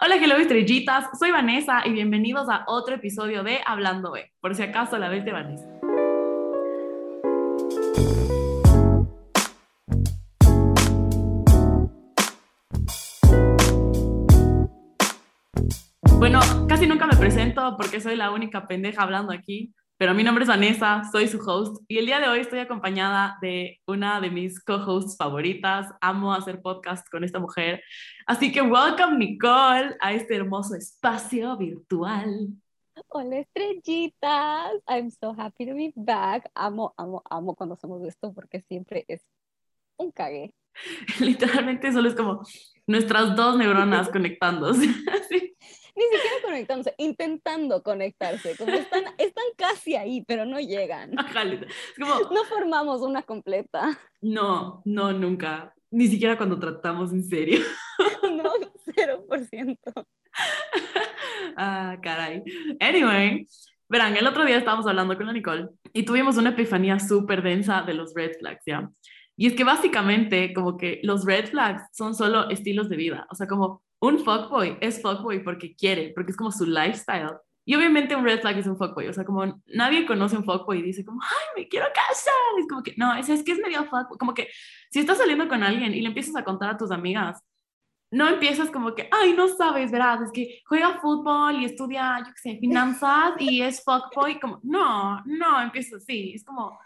[0.00, 4.62] Hola, hello estrellitas, soy Vanessa y bienvenidos a otro episodio de Hablando B, por si
[4.64, 5.68] acaso la vez de Vanessa.
[16.18, 20.42] Bueno, casi nunca me presento porque soy la única pendeja hablando aquí, pero mi nombre
[20.42, 24.30] es Vanessa, soy su host y el día de hoy estoy acompañada de una de
[24.30, 25.86] mis co-hosts favoritas.
[26.00, 27.82] Amo hacer podcast con esta mujer.
[28.26, 32.48] Así que welcome Nicole a este hermoso espacio virtual.
[33.08, 36.50] Hola estrellitas, I'm so happy to be back.
[36.54, 39.22] Amo, amo, amo cuando hacemos esto porque siempre es
[39.96, 40.54] un cague.
[41.20, 42.42] Literalmente solo es como
[42.86, 44.86] nuestras dos neuronas conectándose.
[45.12, 45.43] Así.
[45.96, 51.12] Ni siquiera conectándose, intentando conectarse, como están, están casi ahí, pero no llegan.
[51.98, 53.98] Como, No formamos una completa.
[54.20, 55.72] no, no, nunca.
[55.90, 57.60] Ni siquiera cuando tratamos en serio.
[58.34, 58.50] No,
[58.86, 59.78] 0%.
[61.56, 62.42] ah, caray.
[62.80, 63.46] Anyway,
[63.88, 67.82] verán, el otro día estábamos hablando con la Nicole y tuvimos una epifanía súper densa
[67.82, 68.90] de los red flags, ¿ya?
[69.36, 73.34] Y es que básicamente como que los red flags son solo estilos de vida, o
[73.34, 77.38] sea, como un fuckboy es fuckboy porque quiere, porque es como su lifestyle.
[77.66, 80.80] Y obviamente un red flag es un fuckboy, o sea, como nadie conoce un fuckboy
[80.80, 82.34] y dice como, ay, me quiero casar.
[82.60, 84.18] Es como que, no, es, es que es medio fuckboy.
[84.18, 84.48] Como que
[84.90, 87.42] si estás saliendo con alguien y le empiezas a contar a tus amigas,
[88.14, 92.32] no empiezas como que, ay, no sabes, verás, es que juega fútbol y estudia, yo
[92.32, 96.78] qué sé, finanzas y es fuckboy, como, no, no, empieza así, es como,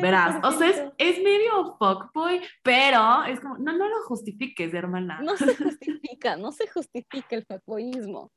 [0.00, 5.20] verás, o sea, es, es medio fuckboy, pero es como, no, no lo justifiques, hermana.
[5.22, 8.30] No se justifica, no se justifica el fuckboyismo.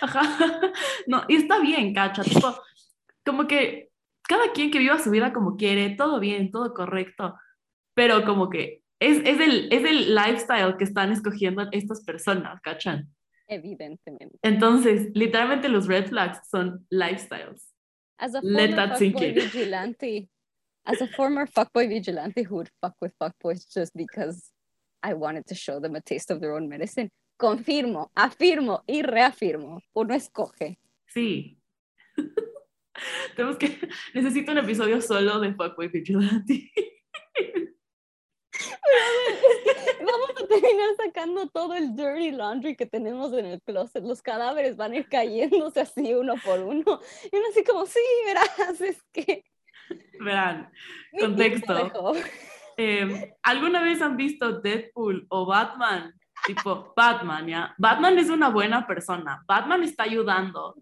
[0.00, 0.22] Ajá,
[1.06, 2.54] no, y está bien, cacha, tipo,
[3.26, 3.90] como que
[4.22, 7.34] cada quien que viva su vida como quiere, todo bien, todo correcto,
[7.92, 13.08] pero como que es, es, el, es el lifestyle que están escogiendo estas personas, ¿cachan?
[13.48, 14.38] Evidentemente.
[14.42, 17.72] Entonces, literalmente los red flags son lifestyles.
[18.18, 19.34] As a Let former that sink in.
[19.34, 20.28] vigilante,
[20.84, 24.50] as a former fuckboy vigilante who would fuck with fuckboys just because
[25.02, 27.10] I wanted to show them a taste of their own medicine,
[27.40, 29.80] confirmo, afirmo y reafirmo.
[29.94, 30.76] Uno escoge.
[31.08, 31.56] Sí.
[33.34, 33.78] Tenemos que,
[34.14, 36.70] necesito un episodio solo de Fuckboy Vigilante.
[40.00, 44.04] Vamos a terminar sacando todo el dirty laundry que tenemos en el closet.
[44.04, 47.00] Los cadáveres van a ir cayéndose así uno por uno.
[47.30, 49.44] Y uno así como, sí, verás, es que...
[50.20, 50.70] Verán,
[51.18, 51.74] Contexto.
[51.74, 52.12] dejó".
[52.76, 56.14] eh, ¿alguna vez han visto Deadpool o Batman?
[56.46, 57.74] Tipo, Batman, ¿ya?
[57.76, 59.42] Batman es una buena persona.
[59.46, 60.76] Batman está ayudando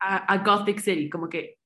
[0.00, 1.58] a, a Gothic City, como que,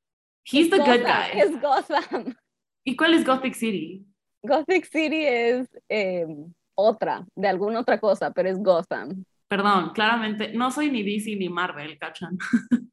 [0.45, 1.41] he's the good Gotham, guy.
[1.41, 2.37] Es Gotham.
[2.85, 4.05] ¿Y cuál es Gothic City?
[4.43, 6.27] Gothic City es eh,
[6.75, 9.25] otra, de alguna otra cosa, pero es Gotham.
[9.49, 12.37] Perdón, claramente, no soy ni DC ni Marvel, ¿cachan?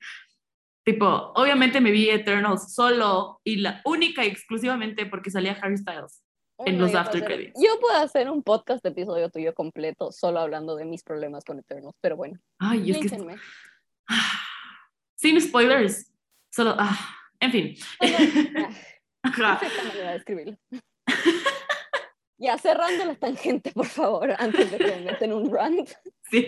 [0.86, 1.06] tipo,
[1.36, 6.22] obviamente me vi Eternals solo y la única y exclusivamente porque salía Harry Styles.
[6.60, 7.60] En Uy, los after hacer- credits.
[7.62, 11.98] Yo puedo hacer un podcast episodio tuyo completo solo hablando de mis problemas con Eternals,
[12.00, 13.10] pero bueno, Ay, es que...
[15.18, 16.14] Sin spoilers.
[16.50, 16.76] Solo...
[16.80, 16.98] ah,
[17.42, 17.76] en fin.
[17.76, 18.14] Solo-
[19.24, 19.60] Ajá.
[19.94, 20.56] De escribirlo.
[22.38, 25.90] Ya, cerrando la tangente, por favor, antes de que me metan un rant.
[26.32, 26.44] Sí.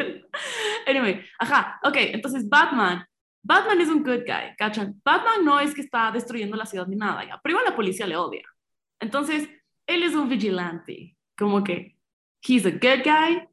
[0.88, 3.06] Anyway, ajá, ok, entonces Batman.
[3.44, 5.00] Batman es un good guy, ¿cachan?
[5.06, 8.07] Batman no es que está destruyendo la ciudad ni nada, ya, pero igual la policía
[8.07, 8.44] le odia.
[9.00, 9.47] Entonces,
[9.85, 11.95] él es un vigilante, como que
[12.41, 13.47] he's a good guy,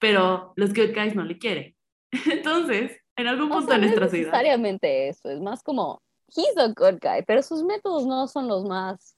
[0.00, 1.76] pero los good guys no le quieren.
[2.26, 5.62] Entonces, en algún O punto sea, de no es nuestra vida, necesariamente eso, es más
[5.62, 6.02] como,
[6.36, 9.16] he's a good guy, pero sus métodos no son los más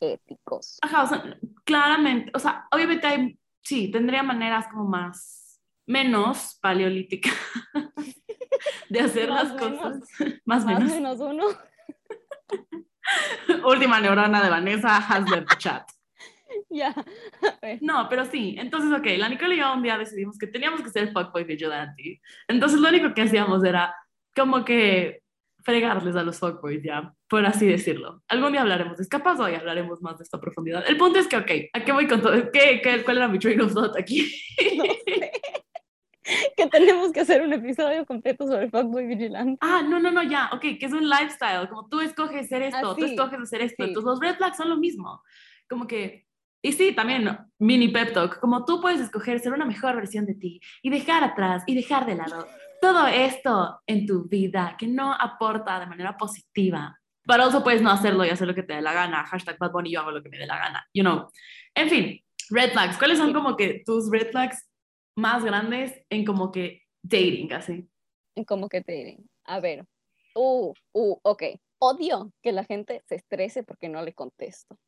[0.00, 0.78] éticos.
[0.82, 7.34] ajá, o sea, claramente, o sea, obviamente hay, sí, tendría maneras como más, menos paleolíticas
[8.88, 9.80] de hacer las menos.
[9.80, 10.00] cosas,
[10.44, 10.90] más Más menos.
[10.90, 11.44] menos uno.
[13.64, 15.88] Última neurona de Vanessa has left chat.
[16.70, 16.94] Ya.
[17.62, 17.78] Ver.
[17.80, 18.56] No, pero sí.
[18.58, 22.20] Entonces, ok, la Nicole y yo un día decidimos que teníamos que ser fuckboy vigilante.
[22.48, 23.94] Entonces, lo único que hacíamos era
[24.34, 25.22] como que
[25.66, 28.22] fregarles a los fuckboys, ya, por así decirlo.
[28.28, 30.84] Algún día hablaremos de escapas, hoy hablaremos más de esta profundidad.
[30.86, 32.52] El punto es que, ok, ¿a qué voy con todo?
[32.52, 34.32] ¿Qué, qué, ¿Cuál era mi train of thought aquí?
[34.76, 35.32] No sé.
[36.56, 39.58] que tenemos que hacer un episodio completo sobre Fuckboy Vigilante.
[39.60, 42.92] Ah, no, no, no, ya, ok, que es un lifestyle, como tú escoges ser esto,
[42.92, 43.88] Ah, tú sí, escoges hacer esto, sí.
[43.88, 45.20] entonces los red flags son lo mismo,
[45.68, 46.26] como que,
[46.62, 47.28] y sí, también,
[47.58, 51.24] mini pep talk, como tú puedes escoger ser una mejor versión de ti y dejar
[51.24, 52.46] atrás y dejar de lado
[52.86, 57.90] todo esto en tu vida que no aporta de manera positiva, pero also puedes no
[57.90, 60.22] hacerlo y hacer lo que te dé la gana, hashtag Bad Bunny, yo hago lo
[60.22, 61.28] que me dé la gana, you know,
[61.74, 64.68] en fin, red flags, ¿cuáles son como que tus red flags
[65.16, 67.88] más grandes en como que dating, así.
[68.46, 69.28] ¿Cómo que dating?
[69.44, 69.84] A ver.
[70.34, 71.42] Uh, uh, ok.
[71.78, 74.78] Odio que la gente se estrese porque no le contesto.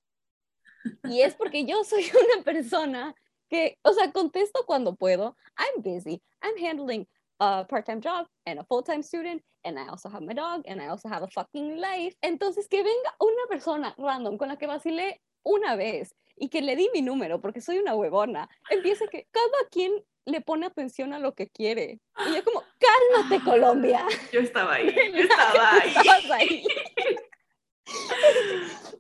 [1.04, 2.04] Y es porque yo soy
[2.34, 3.14] una persona
[3.48, 5.36] que, o sea, contesto cuando puedo.
[5.56, 6.22] I'm busy.
[6.42, 7.08] I'm handling
[7.40, 10.88] a part-time job and a full-time student and I also have my dog and I
[10.88, 12.16] also have a fucking life.
[12.22, 16.76] Entonces que venga una persona random con la que vacilé una vez y que le
[16.76, 19.92] di mi número porque soy una huevona, empieza que cada quien
[20.24, 22.00] le pone atención a lo que quiere.
[22.26, 24.04] Y yo como, cálmate Colombia.
[24.32, 25.88] Yo estaba ahí, yo estaba ahí.
[25.96, 26.64] Estabas ahí.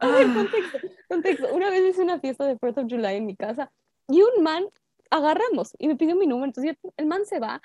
[0.00, 1.54] A ver, contexto, contexto.
[1.54, 3.70] Una vez hice una fiesta de 4th of July en mi casa
[4.08, 4.64] y un man
[5.10, 6.46] agarramos y me pidió mi número.
[6.46, 7.60] Entonces el man se va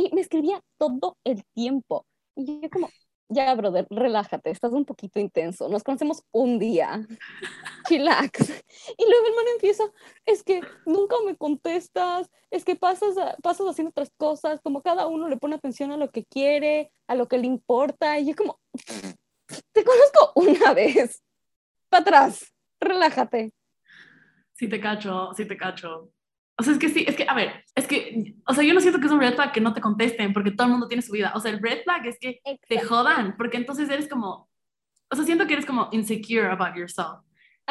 [0.00, 2.06] y me escribía todo el tiempo.
[2.34, 2.88] Y yo como,
[3.28, 5.68] ya, brother, relájate, estás un poquito intenso.
[5.68, 7.06] Nos conocemos un día.
[7.88, 8.50] Chillax.
[8.98, 9.84] Y luego el man empieza,
[10.26, 15.28] es que nunca me contestas, es que pasas, pasas haciendo otras cosas, como cada uno
[15.28, 18.18] le pone atención a lo que quiere, a lo que le importa.
[18.18, 18.58] Y yo como,
[19.72, 21.22] te conozco una vez.
[21.88, 23.52] Para atrás, relájate.
[24.54, 26.10] Sí te cacho, sí te cacho.
[26.60, 28.82] O sea, es que sí, es que, a ver, es que, o sea, yo no
[28.82, 31.00] siento que es un red flag que no te contesten porque todo el mundo tiene
[31.00, 31.32] su vida.
[31.34, 34.50] O sea, el red flag es que te jodan porque entonces eres como,
[35.10, 37.24] o sea, siento que eres como insecure about yourself.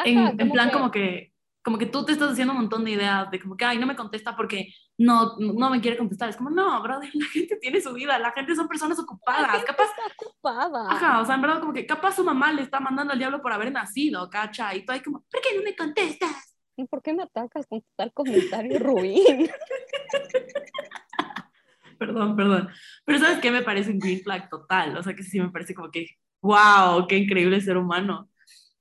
[0.04, 1.32] en, en, plan como que,
[1.62, 3.86] como que tú te estás haciendo un montón de ideas de como que, ay, no
[3.86, 6.28] me contesta porque no, no me quiere contestar.
[6.28, 9.64] Es como, no, brother, la gente tiene su vida, la gente son personas ocupadas.
[9.64, 10.90] capaz, está ocupada.
[10.90, 13.40] Ajá, o sea, en verdad como que capaz su mamá le está mandando al diablo
[13.40, 16.50] por haber nacido, cacha, y tú ahí como, ¿por qué no me contestas?
[16.88, 19.24] ¿Por qué me atacas con tal comentario ruin?
[21.98, 22.68] perdón, perdón.
[23.04, 24.96] Pero ¿sabes qué me parece un green flag total?
[24.96, 26.06] O sea, que sí me parece como que,
[26.42, 28.30] wow, qué increíble ser humano.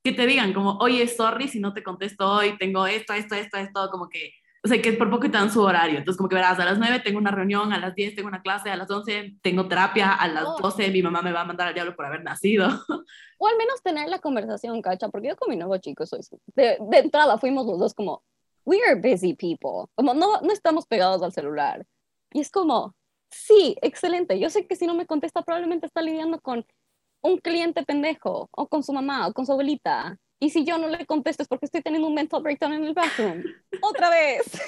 [0.03, 3.57] Que te digan como, oye, sorry si no te contesto hoy, tengo esto, esto, esto,
[3.57, 4.31] esto, como que
[4.63, 5.99] o sea, que por poco te dan su horario.
[5.99, 8.41] Entonces, como que verás, a las 9 tengo una reunión, a las 10 tengo una
[8.41, 11.67] clase, a las 11 tengo terapia, a las 12 mi mamá me va a mandar
[11.67, 12.67] al diablo por haber nacido.
[13.41, 16.19] O al menos tener la conversación, cacha, porque yo con mi nuevo chico soy...
[16.47, 18.21] De, de entrada fuimos los dos como,
[18.65, 19.89] we are busy people.
[19.95, 21.85] Como no, no estamos pegados al celular.
[22.33, 22.95] Y es como,
[23.31, 24.39] sí, excelente.
[24.39, 26.65] Yo sé que si no me contesta probablemente está lidiando con
[27.21, 30.87] un cliente pendejo, o con su mamá, o con su abuelita, y si yo no
[30.87, 33.43] le contesto es porque estoy teniendo un mental breakdown en el bathroom.
[33.81, 34.59] Otra vez.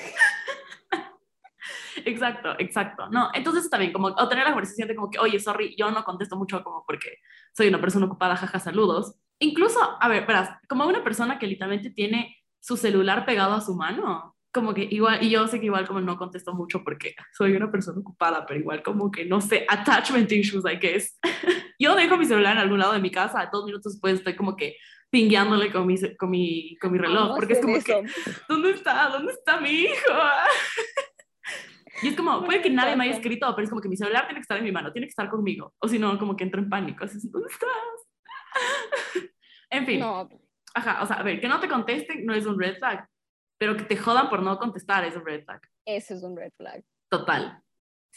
[2.06, 3.10] Exacto, exacto.
[3.10, 6.36] No, entonces también como tener la conversación de como que, oye, sorry, yo no contesto
[6.36, 7.18] mucho como porque
[7.54, 9.16] soy una persona ocupada, jaja, saludos.
[9.40, 13.76] Incluso, a ver, verás, como una persona que literalmente tiene su celular pegado a su
[13.76, 17.56] mano, como que igual, y yo sé que igual como no contesto mucho porque soy
[17.56, 21.18] una persona ocupada, pero igual como que no sé, attachment issues, I guess.
[21.80, 24.56] yo dejo mi celular en algún lado de mi casa, dos minutos después estoy como
[24.56, 24.76] que
[25.12, 28.06] pingueándole con mi, con mi, con mi reloj, porque es como que,
[28.48, 29.10] ¿dónde está?
[29.10, 30.14] ¿Dónde está mi hijo?
[32.02, 34.26] y es como, puede que nadie me haya escrito, pero es como que mi celular
[34.26, 36.46] tiene que estar en mi mano, tiene que estar conmigo, o si no, como que
[36.46, 37.70] entro en pánico, así, ¿dónde estás?
[39.70, 40.00] en fin.
[40.00, 40.30] No.
[40.74, 43.06] Ajá, o sea, a ver, que no te contesten no es un red flag,
[43.60, 45.60] pero que te jodan por no contestar es un red flag.
[45.86, 46.82] Ese es un red flag.
[47.10, 47.62] Total.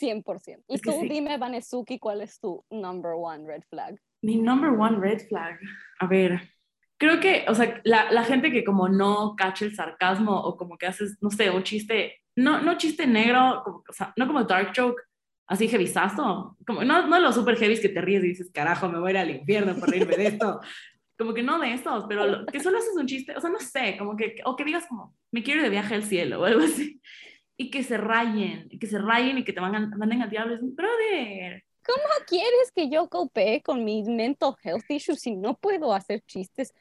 [0.00, 0.64] 100%.
[0.68, 4.00] Y tú dime, Vanesuki, ¿cuál es tu number one red flag?
[4.22, 5.58] Mi number one red flag.
[5.98, 6.53] A ver,
[6.98, 10.78] creo que, o sea, la, la, gente que como no cacha el sarcasmo o como
[10.78, 14.44] que haces, no sé, un chiste, no, no chiste negro, como, o sea, no como
[14.44, 15.02] dark joke,
[15.46, 18.98] así heavysazo, como no, no los super heavies que te ríes y dices, carajo, me
[18.98, 20.60] voy a ir al infierno por reírme de esto.
[21.16, 23.96] Como que no de estos, pero que solo haces un chiste, o sea, no sé,
[23.96, 26.64] como que, o que digas como, me quiero ir de viaje al cielo o algo
[26.64, 27.00] así,
[27.56, 30.60] y que se rayen, que se rayen y que te manden, manden al diablo, es
[30.60, 31.62] un brother.
[31.86, 36.72] ¿Cómo quieres que yo copee con mis mental health issues si no puedo hacer chistes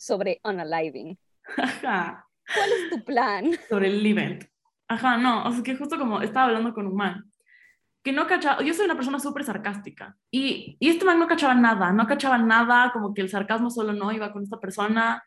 [0.00, 1.18] sobre unaliving.
[1.56, 2.26] Ajá.
[2.54, 3.50] ¿Cuál es tu plan?
[3.68, 4.44] Sobre el event.
[4.88, 7.30] Ajá, no, o sea que justo como estaba hablando con un man,
[8.02, 11.54] que no cachaba, yo soy una persona súper sarcástica, y, y este man no cachaba
[11.54, 15.22] nada, no cachaba nada, como que el sarcasmo solo no iba con esta persona,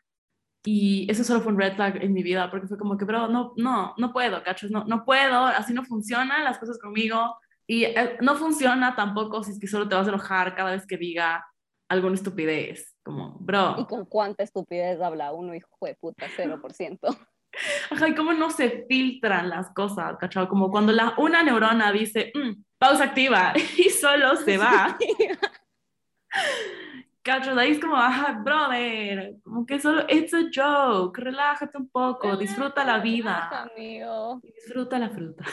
[0.62, 3.28] y eso solo fue un red flag en mi vida, porque fue como que, bro,
[3.28, 7.84] no, no, no puedo, cachos, no, no puedo, así no funcionan las cosas conmigo, y
[7.84, 10.96] eh, no funciona tampoco si es que solo te vas a enojar cada vez que
[10.96, 11.46] diga
[11.88, 12.94] alguna estupidez.
[13.02, 13.76] Como, bro.
[13.78, 16.26] ¿Y con cuánta estupidez habla uno, hijo de puta?
[16.36, 16.98] 0%.
[17.90, 20.48] Ajá, y cómo no se filtran las cosas, ¿cachado?
[20.48, 24.98] Como cuando la, una neurona dice, mm, pausa activa, y solo se va.
[27.22, 27.60] ¿Cachado?
[27.60, 32.84] Ahí es como, ajá, brother, como que solo, it's a joke, relájate un poco, disfruta
[32.84, 33.62] la vida.
[33.62, 34.40] Amigo.
[34.42, 35.44] Disfruta la fruta.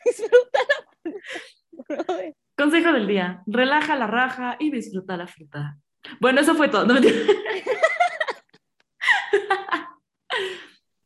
[0.04, 2.22] disfruta la fruta,
[2.56, 5.78] Consejo del día, relaja la raja y disfruta la fruta.
[6.20, 6.86] Bueno, eso fue todo.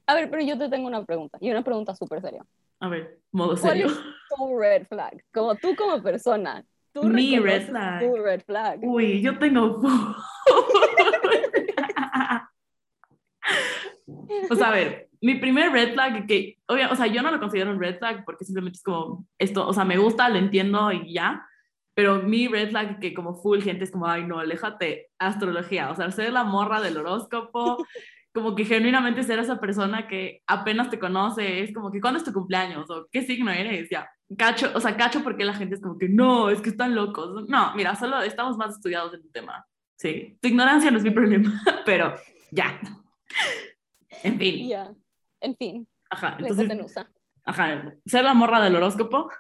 [0.07, 2.45] A ver, pero yo te tengo una pregunta, y una pregunta súper seria.
[2.81, 3.87] A ver, modo ¿Cuál serio.
[3.87, 3.99] es
[4.37, 5.25] tu red flag?
[5.33, 6.63] Como tú como persona.
[6.93, 8.01] Tú Mi red flag.
[8.01, 8.81] Tu red flag.
[8.83, 9.81] Uy, yo tengo.
[14.07, 17.41] o sea, a ver, mi primer red flag, que, obvia- o sea, yo no lo
[17.41, 20.93] considero un red flag porque simplemente es como esto, o sea, me gusta, lo entiendo
[20.93, 21.47] y ya,
[21.95, 25.95] pero mi red flag, que como full gente es como, ay, no, aléjate, astrología, o
[25.97, 27.87] sea, ser la morra del horóscopo,
[28.35, 32.25] como que genuinamente ser esa persona que apenas te conoce, es como que, ¿cuándo es
[32.25, 32.91] tu cumpleaños?
[32.91, 33.89] ¿O qué signo eres?
[33.89, 36.97] Ya, cacho, o sea, cacho porque la gente es como que, no, es que están
[36.97, 37.49] locos.
[37.49, 39.65] No, mira, solo estamos más estudiados en el tema.
[39.97, 42.13] Sí, tu ignorancia no es mi problema, pero
[42.51, 42.81] ya.
[44.25, 44.93] En fin, Ya.
[45.41, 46.71] En fin, ajá, entonces,
[47.45, 49.31] ajá, ser la morra del horóscopo,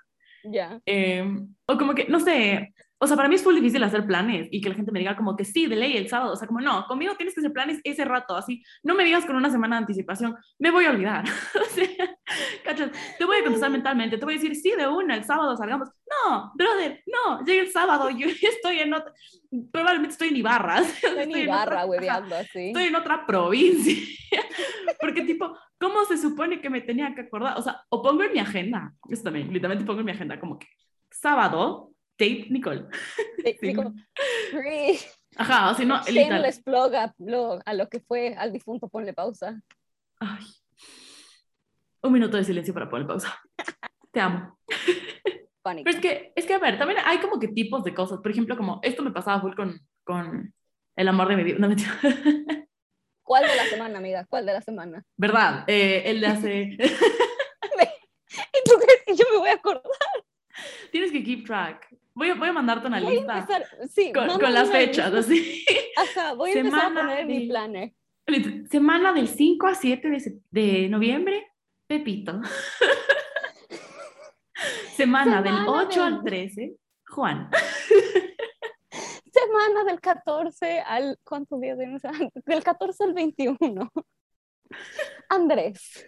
[0.45, 0.81] Ya.
[0.85, 1.25] eh,
[1.67, 4.61] o como que, no sé, o sea, para mí es muy difícil hacer planes y
[4.61, 6.61] que la gente me diga como que sí, de ley el sábado, o sea, como
[6.61, 9.76] no, conmigo tienes que hacer planes ese rato, así, no me digas con una semana
[9.76, 11.25] de anticipación, me voy a olvidar.
[11.61, 12.16] o sea,
[12.64, 12.90] ¿cachas?
[13.18, 15.90] Te voy a contestar mentalmente, te voy a decir, sí, de una, el sábado salgamos.
[16.26, 19.12] No, brother, no, llega el sábado, yo estoy en otra,
[19.70, 20.78] probablemente estoy en Ibarra.
[21.04, 22.68] Estoy en Ibarra, hueveando así.
[22.68, 23.94] Estoy en otra provincia.
[24.99, 27.58] Porque tipo, ¿cómo se supone que me tenía que acordar?
[27.58, 30.58] O sea, o pongo en mi agenda, eso también, literalmente pongo en mi agenda como
[30.58, 30.66] que
[31.11, 31.94] sábado,
[32.25, 32.87] date Nicole.
[33.61, 33.75] Sí.
[33.75, 33.95] como,
[34.50, 34.99] free.
[35.37, 36.43] Ajá, o si no, literal.
[36.43, 39.61] Shameless plug a lo, a lo que fue al difunto, ponle pausa.
[40.19, 40.45] Ay.
[42.02, 43.40] Un minuto de silencio para poner pausa.
[44.12, 44.59] Te amo.
[45.62, 45.85] Pánico.
[45.85, 48.21] Pero es que, es que, a ver, también hay como que tipos de cosas.
[48.21, 50.54] Por ejemplo, como esto me pasaba full con, con
[50.97, 51.59] el amor de mi vida.
[51.59, 51.99] No, mentira.
[53.23, 54.26] ¿Cuál de la semana, amiga?
[54.28, 55.02] ¿Cuál de la semana?
[55.16, 55.64] ¿Verdad?
[55.66, 56.76] Eh, el de hace...
[58.37, 59.83] ¿Y tú crees que yo me voy a acordar?
[60.90, 61.88] Tienes que keep track.
[62.14, 65.18] Voy a, voy a mandarte una Voy lista empezar, sí, con, con las fechas, lista.
[65.33, 65.64] así.
[65.97, 67.92] Ajá, voy a empezar a Semana poner en mi de- planner.
[68.71, 71.47] Semana del 5 a 7 de, de noviembre,
[71.87, 72.40] Pepito.
[74.97, 76.76] Semana, del Semana 8 del- al 13,
[77.09, 77.50] Juan.
[79.33, 81.18] Semana del 14 al...
[81.25, 82.02] ¿Cuántos días tenemos?
[82.47, 83.92] Del 14 al 21.
[85.28, 86.06] Andrés.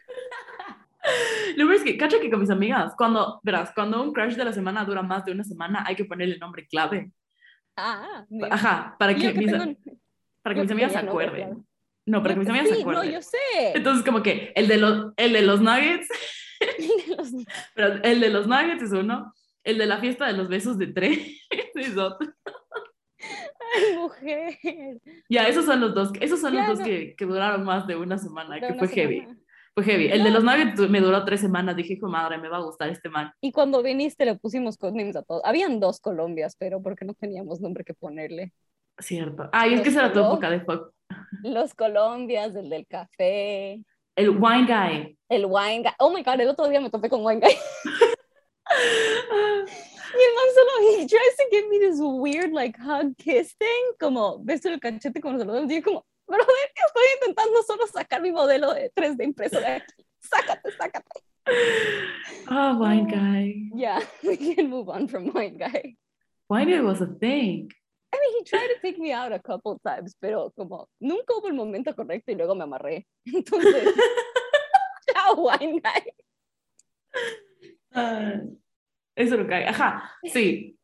[1.56, 4.44] Lo peor es que, cacho que con mis amigas, cuando, verás, cuando un crush de
[4.44, 7.10] la semana dura más de una semana, hay que ponerle nombre clave.
[7.76, 8.25] Ah.
[8.50, 9.76] Ajá, para que, que mis, tengo-
[10.42, 11.66] para que yo mis amigas se acuerden.
[12.06, 13.12] No, para que mis amigas se sí, no, acuerden.
[13.12, 13.38] yo sé.
[13.75, 16.08] Entonces, como que el de los, el de los nuggets,
[17.08, 17.32] Los-
[17.75, 19.34] pero el de los nuggets es uno,
[19.64, 21.18] el de la fiesta de los besos de tres
[21.75, 22.28] es otro.
[23.18, 24.58] Ay, mujer.
[25.28, 26.84] Ya, esos son los dos, esos son Ya, los dos no.
[26.84, 29.26] que, que duraron más de una semana, De que una fue heavy.
[29.76, 30.09] Fue heavy.
[30.09, 31.76] El de los nuggets me duró tres semanas.
[31.76, 33.30] Dije, hijo madre, me va a gustar este man.
[33.42, 35.42] Y cuando viniste le pusimos codenames a todos.
[35.45, 38.54] Habían dos Colombias, pero porque no teníamos nombre que ponerle.
[38.99, 39.50] Cierto.
[39.52, 40.92] Ay, es que Los esa era tu época de fuck.
[41.42, 43.83] Los Colombias, el del café,
[44.16, 45.18] El wine guy.
[45.28, 45.92] el wine guy.
[45.99, 47.52] Oh my god, el otro día me topé con wine guy.
[50.18, 53.92] Y el man solo, he tries to give me this weird, like, hug kiss thing,
[54.00, 55.71] como beso el cachete como nos saludamos.
[55.71, 60.06] Y yo como, brother, estoy intentando solo sacar mi modelo de 3D impreso de aquí.
[60.21, 61.21] Sácate, sácate.
[62.50, 63.71] Oh, wine guy.
[63.75, 65.97] Yeah, we can move on from wine guy.
[66.49, 67.71] Wine guy was a thing.
[68.12, 71.49] I mean, he tried to take me out a couple times, pero como nunca hubo
[71.49, 73.06] el momento correcto y luego me amarré.
[73.26, 73.95] Entonces,
[75.12, 76.02] chao, wine guy.
[77.92, 78.40] Ah,
[79.16, 79.66] eso cae.
[79.66, 80.75] Ajá, sí.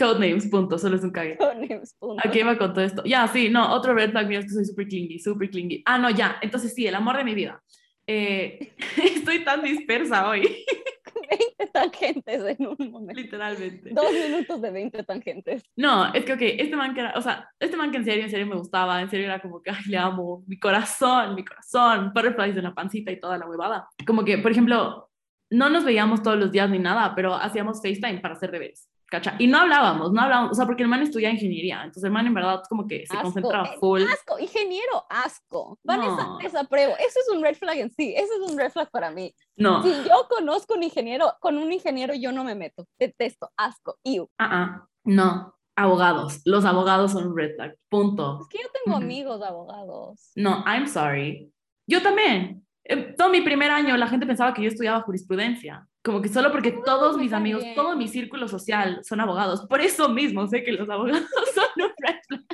[0.00, 0.78] Codenames, punto.
[0.78, 1.36] Solo es un cague.
[1.36, 2.22] Codenames, punto.
[2.26, 3.04] ¿A qué iba con todo esto?
[3.04, 5.82] Ya, sí, no, otro red flag mío es que soy súper clingy, súper clingy.
[5.84, 7.62] Ah, no, ya, entonces sí, el amor de mi vida.
[8.06, 8.72] Eh,
[9.04, 10.42] estoy tan dispersa hoy,
[11.30, 13.20] 20 tangentes en un momento.
[13.20, 13.90] literalmente.
[13.92, 15.62] Dos minutos de 20 tangentes.
[15.76, 18.24] No, es que, ok, este man que era, o sea, este man que en serio,
[18.24, 21.44] en serio me gustaba, en serio era como que, ay, le amo, mi corazón, mi
[21.44, 23.88] corazón, butterflies en la pancita y toda la huevada.
[24.06, 25.08] Como que, por ejemplo,
[25.50, 29.34] no nos veíamos todos los días ni nada, pero hacíamos FaceTime para hacer deberes, ¿cacha?
[29.38, 32.26] Y no hablábamos, no hablábamos, o sea, porque el man estudia ingeniería, entonces el man
[32.26, 34.02] en verdad como que se Asco, concentraba full.
[34.02, 35.78] Asco, ingeniero, asco.
[35.84, 36.38] Vanessa, No.
[36.38, 36.94] desapruebo.
[36.98, 38.14] Eso es un red flag en sí.
[38.16, 39.34] Eso es un red flag para mí.
[39.56, 42.86] No, Si yo conozco un ingeniero, con un ingeniero yo no me meto.
[42.98, 43.96] Detesto, asco.
[44.04, 44.30] Iu.
[44.38, 48.38] ah, ah, no, abogados, los abogados son red flag, punto.
[48.40, 49.04] Es que yo tengo Ujú.
[49.04, 50.30] amigos abogados.
[50.36, 51.52] No, I'm sorry.
[51.88, 52.64] Yo también.
[52.92, 55.86] Eh, todo mi primer año la gente pensaba que yo estudiaba jurisprudencia.
[56.02, 59.66] Como que solo porque todos mis amigos, todo mi círculo social son abogados.
[59.68, 61.22] Por eso mismo sé que los abogados
[61.54, 62.44] son un red flag.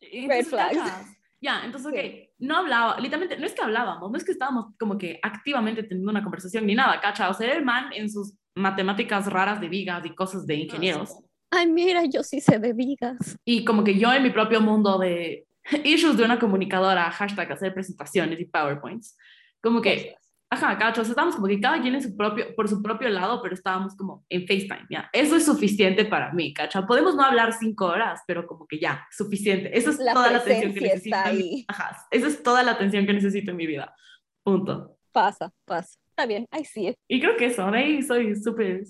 [0.00, 0.76] Entonces, flags.
[0.78, 1.16] ¿cachas?
[1.40, 1.98] Ya, entonces, Sí.
[1.98, 5.82] ok, no hablaba, literalmente, no es que hablábamos, no es que estábamos como que activamente
[5.82, 7.28] teniendo una conversación ni nada, ¿cacha?
[7.28, 11.16] O sea, el man en sus matemáticas raras de vigas y cosas de ingenieros.
[11.50, 13.36] Ay, mira, yo sí sé de vigas.
[13.44, 15.46] Y como que yo en mi propio mundo de
[15.84, 19.16] issues de una comunicadora, hashtag hacer presentaciones y PowerPoints,
[19.60, 20.16] como que
[20.50, 23.10] Ajá, cacho, o sea, estábamos como que cada quien en su propio, por su propio
[23.10, 25.10] lado, pero estábamos como en FaceTime, ya.
[25.12, 26.86] Eso es suficiente para mí, cacho.
[26.86, 29.76] Podemos no hablar cinco horas, pero como que ya, suficiente.
[29.76, 31.16] Eso es toda la atención que necesito.
[31.34, 31.66] Mi...
[31.68, 33.94] Ajá, eso es toda la atención que necesito en mi vida.
[34.42, 34.96] Punto.
[35.12, 35.98] Pasa, pasa.
[36.08, 36.96] Está bien, see it.
[37.06, 38.84] Y creo que eso, de ahí soy súper,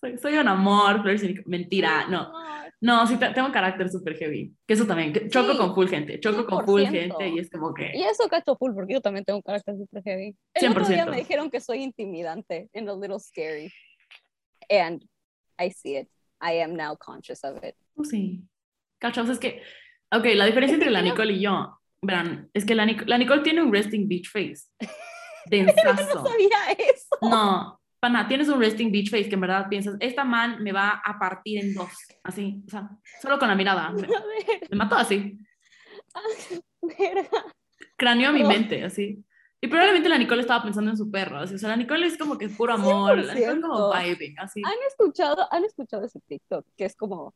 [0.00, 1.04] soy, soy un amor,
[1.44, 2.32] mentira, no.
[2.84, 4.54] No, sí, tengo un carácter súper heavy.
[4.66, 7.90] Que eso también, choco con full gente, choco con full gente y es como que...
[7.94, 10.36] Y eso cacho full, porque yo también tengo un carácter súper heavy.
[10.52, 10.70] El 100%.
[10.70, 13.72] otro día me dijeron que soy intimidante and a little scary.
[14.68, 15.02] And
[15.58, 16.10] I see it.
[16.42, 17.74] I am now conscious of it.
[17.96, 18.42] Oh, sí.
[18.98, 19.62] Cacho, es que...
[20.12, 23.62] Ok, la diferencia entre la Nicole y yo, verán, es que la, la Nicole tiene
[23.62, 24.68] un resting beach face.
[25.46, 26.16] Densazo.
[26.16, 27.16] no sabía eso.
[27.22, 31.00] No, pana, tienes un resting beach face que en verdad piensas, esta man me va
[31.02, 31.88] a partir en dos,
[32.22, 32.90] así, o sea,
[33.22, 33.90] solo con la mirada.
[33.92, 34.06] Me,
[34.68, 35.38] me mató así.
[37.96, 39.24] Craneó mi mente, así.
[39.58, 42.18] Y probablemente la Nicole estaba pensando en su perro, así, o sea, la Nicole es
[42.18, 44.60] como que es puro amor, la Nicole es como vibing, así.
[44.66, 47.34] ¿Han escuchado, han escuchado ese TikTok que es como,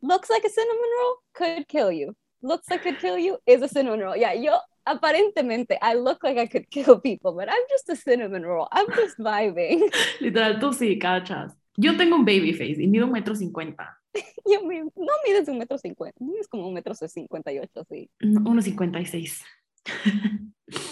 [0.00, 2.16] looks like a cinnamon roll, could kill you.
[2.42, 4.16] Looks like could kill you is a cinnamon roll.
[4.16, 4.58] Yeah, yo
[4.90, 8.68] aparentemente, I look like I could kill people, but I'm just a cinnamon roll.
[8.72, 9.90] I'm just vibing.
[10.20, 11.54] Literal, tú sí, cachas.
[11.76, 13.96] Yo tengo un baby face y mido un metro cincuenta.
[14.46, 18.10] Yo me, no mides un metro cincuenta, mides como un metro cincuenta y ocho, sí.
[18.20, 19.42] Uno cincuenta y seis.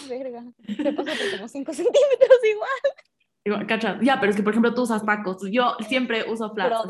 [0.09, 2.39] Verga, te paso por como cinco centímetros
[3.45, 3.67] igual.
[3.67, 6.85] Cachas, ya, pero es que por ejemplo tú usas tacos, yo siempre uso flats.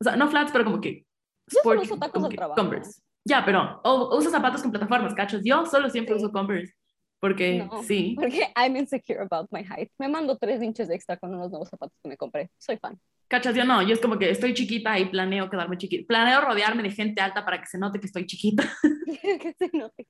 [0.00, 1.04] O sea, no flats, pero como que...
[1.48, 2.60] Yo solo uso tacos al trabajo.
[2.60, 3.00] Converse.
[3.26, 5.42] Ya, pero o, uso zapatos con plataformas, cachos.
[5.44, 6.72] Yo solo siempre uso Converse.
[7.18, 8.14] Porque sí.
[8.14, 9.90] Porque I'm insecure about my height.
[9.98, 12.50] Me mando tres inches extra con unos nuevos zapatos que me compré.
[12.56, 13.00] Soy fan.
[13.26, 13.82] Cachas, yo no.
[13.82, 16.06] Yo es como que estoy chiquita y planeo quedarme chiquita.
[16.06, 18.62] Planeo rodearme de gente alta para que se note que estoy chiquita.
[19.40, 20.06] que se note.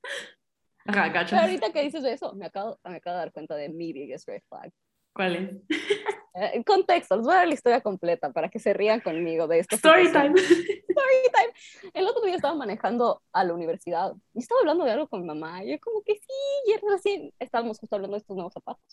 [0.85, 1.31] Ajá, cachas.
[1.31, 4.27] Pero ahorita que dices eso, me acabo, me acabo de dar cuenta de mi biggest
[4.27, 4.71] red flag.
[5.13, 5.49] ¿Cuál es?
[6.39, 9.59] En contexto, les voy a dar la historia completa para que se rían conmigo de
[9.59, 9.75] esto.
[9.75, 10.33] Story time.
[10.35, 11.91] Story time.
[11.93, 15.27] El otro día estaba manejando a la universidad y estaba hablando de algo con mi
[15.27, 15.63] mamá.
[15.63, 18.83] Y yo como que sí, y recién estábamos justo hablando de estos nuevos zapatos.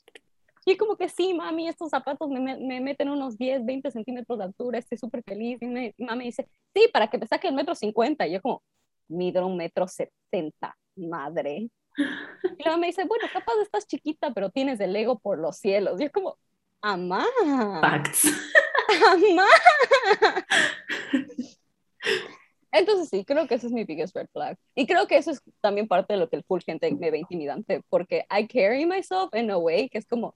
[0.65, 4.45] Y como que sí, mami, estos zapatos me, me meten unos 10, 20 centímetros de
[4.45, 5.61] altura, estoy súper feliz.
[5.61, 5.67] Y
[5.99, 8.27] mamá me dice, sí, para que me saque el metro 50.
[8.27, 8.63] Y yo como,
[9.09, 11.69] mido un metro 70, madre.
[11.97, 16.01] Y luego me dice, bueno, capaz estás chiquita, pero tienes el ego por los cielos.
[16.01, 16.39] Y es como,
[16.85, 17.25] Amá.
[17.81, 18.29] Facts.
[19.09, 19.47] Amá.
[22.73, 24.59] Entonces sí, creo que ese es mi biggest red flag.
[24.75, 27.21] Y creo que eso es también parte de lo que el full gente me ve
[27.21, 30.35] intimidante, porque I carry myself in a way que es como, o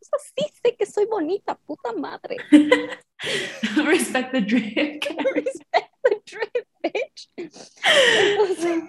[0.00, 2.38] sea, sí sé que soy bonita, puta madre.
[3.84, 5.04] Respect the drip.
[5.34, 7.28] Respect the drip, bitch.
[7.36, 8.84] Entonces,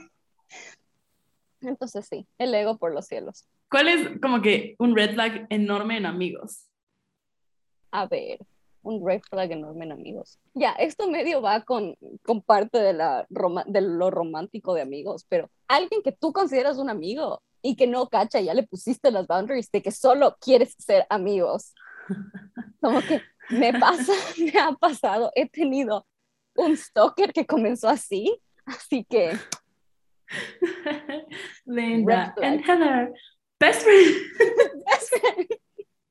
[1.59, 3.45] entonces sí, el ego por los cielos.
[3.69, 6.68] ¿Cuál es como que un red flag enorme en amigos?
[7.91, 8.39] A ver,
[8.81, 10.39] un red flag enorme en amigos.
[10.53, 15.49] Ya, esto medio va con, con parte de, la de lo romántico de amigos, pero
[15.67, 19.71] alguien que tú consideras un amigo y que no cacha, ya le pusiste las boundaries
[19.71, 21.73] de que solo quieres ser amigos.
[22.81, 26.05] Como que me pasa, me ha pasado, he tenido
[26.55, 29.37] un stalker que comenzó así, así que...
[31.65, 33.11] Linda and Heather,
[33.59, 34.15] best friend.
[34.85, 35.47] best friend.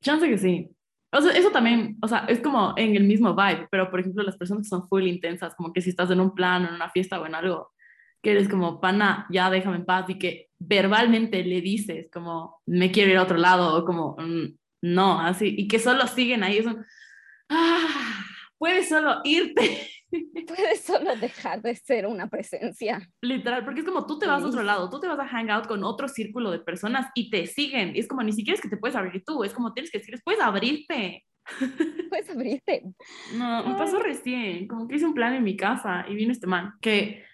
[0.03, 0.78] Chance que sí.
[1.11, 4.23] O sea, eso también, o sea, es como en el mismo vibe, pero por ejemplo,
[4.23, 6.90] las personas que son full intensas, como que si estás en un plan en una
[6.90, 7.73] fiesta o en algo,
[8.23, 12.90] que eres como, pana, ya déjame en paz, y que verbalmente le dices, como, me
[12.90, 16.62] quiero ir a otro lado, o como, mm, no, así, y que solo siguen ahí,
[16.62, 16.85] son,
[17.49, 18.25] ah,
[18.59, 19.88] puedes solo irte.
[20.47, 23.01] Puedes solo dejar de ser una presencia.
[23.23, 25.51] Literal, porque es como tú te vas a otro lado, tú te vas a hang
[25.51, 27.94] out con otro círculo de personas y te siguen.
[27.94, 29.99] Y es como ni siquiera es que te puedes abrir tú, es como tienes que
[29.99, 31.25] decir, puedes abrirte.
[32.11, 32.83] Puedes abrirte.
[33.35, 36.47] No, me pasó recién, como que hice un plan en mi casa y vino este
[36.47, 37.25] man que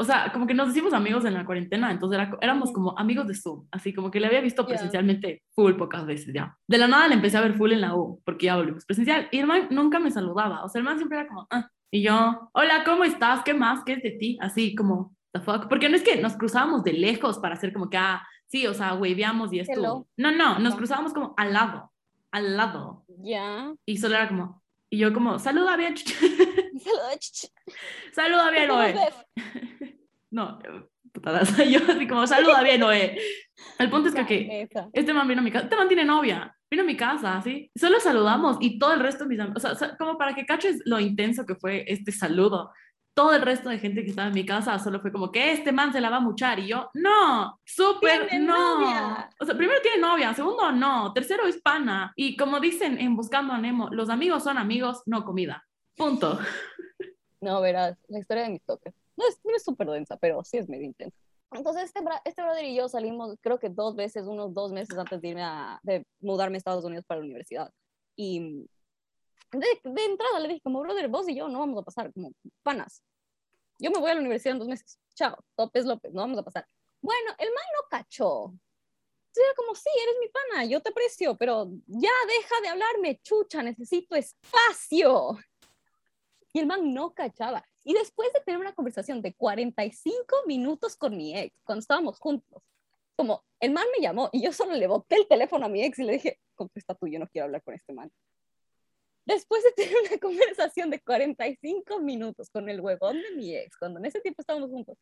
[0.00, 3.34] o sea, como que nos hicimos amigos en la cuarentena, entonces éramos como amigos de
[3.34, 6.56] Zoom, así como que le había visto presencialmente full pocas veces ya.
[6.68, 9.28] De la nada le empecé a ver full en la U, porque ya volvimos presencial,
[9.32, 12.02] y el man nunca me saludaba, o sea, el man siempre era como, ah, y
[12.02, 13.42] yo, hola, ¿cómo estás?
[13.44, 13.82] ¿Qué más?
[13.84, 14.38] ¿Qué es de ti?
[14.40, 17.88] Así como, the fuck, porque no es que nos cruzábamos de lejos para hacer como
[17.88, 20.06] que, ah, sí, o sea, waveamos y esto.
[20.16, 21.92] No, no, nos cruzábamos como al lado,
[22.30, 23.04] al lado.
[23.18, 23.72] Ya.
[23.86, 25.96] Y solo era como, y yo como, saluda bien.
[25.96, 27.10] saluda,
[28.12, 28.94] saluda bien, Noé.
[30.30, 30.58] no,
[31.12, 33.18] putadas, yo así como, saluda bien, Noé.
[33.78, 36.54] El punto es que, okay, este man vino a mi casa, este man tiene novia,
[36.70, 37.70] vino a mi casa, ¿sí?
[37.74, 40.80] Solo saludamos y todo el resto de mis amigos, o sea, como para que caches
[40.84, 42.70] lo intenso que fue este saludo.
[43.14, 45.72] todo el resto de gente que estaba en mi casa solo fue como que este
[45.72, 48.78] man se la va a muchar y yo, no, súper no.
[48.78, 49.28] Novia.
[49.40, 52.12] O sea, primero tiene novia, segundo no, tercero es pana.
[52.14, 55.64] Y como dicen en Buscando a Nemo, los amigos son amigos, no comida.
[55.96, 56.38] Punto.
[57.40, 58.92] No, verás, la historia de mi toque.
[59.18, 61.18] No es súper densa, pero sí es medio intensa.
[61.52, 65.20] Entonces, este, este brother y yo salimos, creo que dos veces, unos dos meses antes
[65.20, 67.72] de irme a, de mudarme a Estados Unidos para la universidad.
[68.16, 68.68] Y
[69.52, 72.32] de, de, entrada le dije, como brother, vos y yo no vamos a pasar como
[72.62, 73.02] panas.
[73.78, 74.98] Yo me voy a la universidad en dos meses.
[75.14, 76.66] Chao, López López, no vamos a pasar.
[77.00, 78.52] Bueno, el man no cachó.
[79.28, 83.20] Entonces era como, sí, eres mi pana, yo te aprecio, pero ya deja de hablarme,
[83.22, 85.38] chucha, necesito espacio.
[86.52, 87.64] Y el man no cachaba.
[87.88, 92.62] Y después de tener una conversación de 45 minutos con mi ex, cuando estábamos juntos,
[93.16, 95.98] como el man me llamó y yo solo le boté el teléfono a mi ex
[95.98, 98.12] y le dije, contesta tú, yo no quiero hablar con este man.
[99.24, 104.00] Después de tener una conversación de 45 minutos con el huevón de mi ex, cuando
[104.00, 104.98] en ese tiempo estábamos juntos,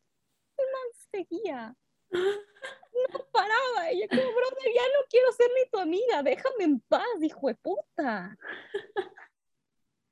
[0.55, 1.75] el man seguía.
[2.09, 3.91] No paraba.
[3.91, 7.47] Y yo como, brother, ya no quiero ser ni tu amiga, déjame en paz, hijo
[7.47, 8.37] de puta.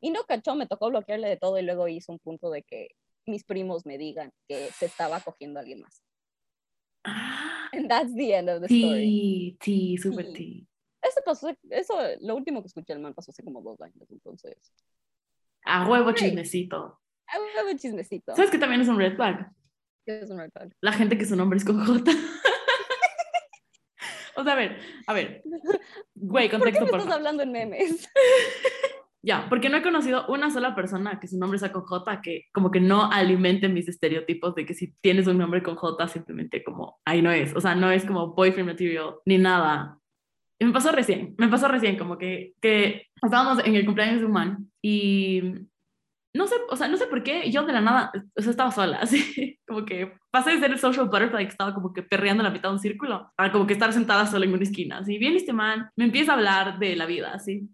[0.06, 2.90] Y no cachó, me tocó bloquearle de todo y luego hizo un punto de que
[3.26, 6.04] mis primos me digan que se estaba cogiendo a alguien más.
[7.04, 7.70] Ah.
[7.74, 9.58] And that's the end of the story.
[9.60, 10.68] Sí, sí, súper sí.
[11.02, 14.72] Eso pasó, eso, lo último que escuché el man pasó hace como dos años, entonces.
[15.64, 17.02] A huevo chismecito.
[17.26, 18.36] A huevo chismecito.
[18.36, 19.52] ¿Sabes que también es un red flag?
[20.06, 20.72] ¿Qué es un red flag?
[20.82, 22.12] La gente que su nombre es con J.
[24.36, 25.42] o sea, a ver, a ver.
[26.14, 28.08] Güey, contexto, ¿Por qué por estás hablando en memes?
[29.26, 32.46] Ya, porque no he conocido una sola persona que su nombre sea con J que
[32.54, 36.64] como que no alimente mis estereotipos de que si tienes un nombre con J simplemente
[36.64, 39.98] como ahí no es, o sea, no es como boyfriend material ni nada.
[40.60, 44.26] Y me pasó recién, me pasó recién como que, que estábamos en el cumpleaños de
[44.28, 45.42] un man y
[46.36, 48.70] no sé, o sea, no sé por qué yo de la nada, o sea, estaba
[48.70, 52.44] sola, así, como que pasé de ser el social butterfly que estaba como que perreando
[52.44, 55.18] la mitad de un círculo a como que estar sentada sola en una esquina, así,
[55.18, 57.68] bien este man me empieza a hablar de la vida, así,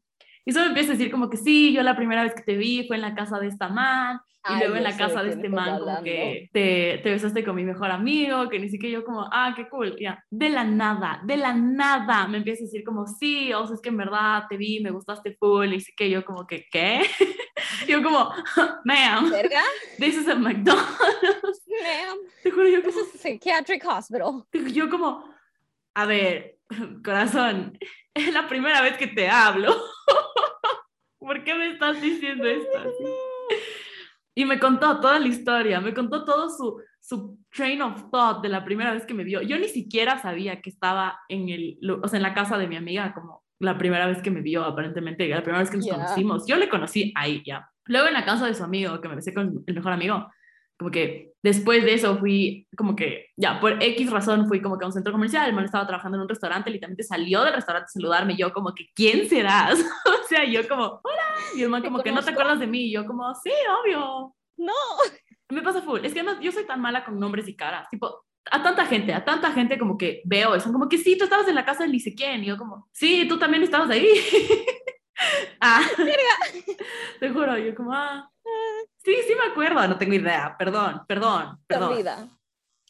[0.46, 2.88] y solo empieza a decir como que sí, yo la primera vez que te vi
[2.88, 5.80] fue en la casa de esta man, y luego en la casa de este man
[5.80, 9.54] como que te, te, besaste con mi mejor amigo, que ni siquiera yo como, ah,
[9.56, 13.54] qué cool, ya, de la nada, de la nada, me empieza a decir como, sí,
[13.54, 16.26] o sea, es que en verdad te vi, me gustaste full, y sí que yo
[16.26, 17.02] como que, ¿qué?
[17.88, 18.34] yo como,
[18.86, 19.62] ma'am, ¿Verga?
[20.00, 21.62] this is a McDonald's.
[21.82, 24.44] Ma'am, Te juro, yo this como, is a psychiatric hospital.
[24.74, 25.24] yo como,
[25.94, 26.58] a ver,
[27.04, 27.78] corazón,
[28.14, 29.76] es la primera vez que te hablo.
[31.22, 32.78] ¿Por qué me estás diciendo esto?
[32.80, 33.04] así?
[34.34, 38.48] Y me contó toda la historia, me contó todo su, su train of thought de
[38.48, 39.42] la primera vez que me vio.
[39.42, 42.78] Yo ni siquiera sabía que estaba en, el, o sea, en la casa de mi
[42.78, 45.96] amiga como la primera vez que me vio, aparentemente, la primera vez que nos Ya.
[45.96, 46.48] conocimos.
[46.48, 47.70] Yo le conocí ahí ya.
[47.88, 50.32] Luego en la casa de su amigo, que me besé con el mejor amigo,
[50.82, 54.86] como que después de eso fui, como que, ya, por X razón fui como que
[54.86, 57.86] a un centro comercial, el man estaba trabajando en un restaurante, literalmente salió del restaurante
[57.86, 59.80] a saludarme, yo como que, ¿quién serás?
[60.06, 62.66] o sea, yo como, hola, y el man ¿Te como que no te acuerdas de
[62.66, 64.74] mí, y yo como, sí, obvio, No.
[65.50, 66.04] me pasa full.
[66.04, 67.88] Es que además yo soy tan mala con nombres y caras.
[67.92, 70.72] Tipo, a tanta gente, a tanta gente como que veo eso.
[70.72, 72.44] Como que sí, tú estabas en la casa de ni sé quién.
[72.44, 74.08] Y yo como, sí, tú también estabas ahí.
[75.62, 75.82] ah,
[77.20, 78.28] te juro, yo como, ah,
[79.04, 79.88] sí, sí me acuerdo.
[79.88, 80.56] No tengo idea.
[80.58, 81.94] Perdón, perdón, perdón.
[81.94, 82.28] olvida.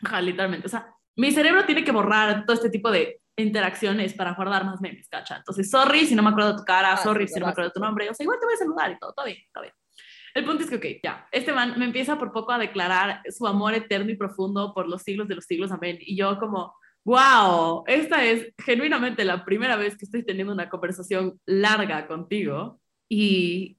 [0.04, 0.68] Ajá, literalmente.
[0.68, 4.82] O sea, mi cerebro tiene que borrar todo este tipo de interacciones para guardar más
[4.82, 5.38] memes, ¿cacha?
[5.38, 7.52] Entonces, sorry si no me acuerdo de tu cara, Ah, sorry sí, si no me
[7.52, 8.10] acuerdo de tu nombre.
[8.10, 9.74] O sea, igual te voy a saludar y todo, todo bien, todo bien.
[10.34, 13.46] El punto es que, ok, ya, este man me empieza por poco a declarar su
[13.48, 15.98] amor eterno y profundo por los siglos de los siglos, amén.
[16.00, 21.40] Y yo como, wow, esta es genuinamente la primera vez que estoy teniendo una conversación
[21.46, 23.78] larga contigo y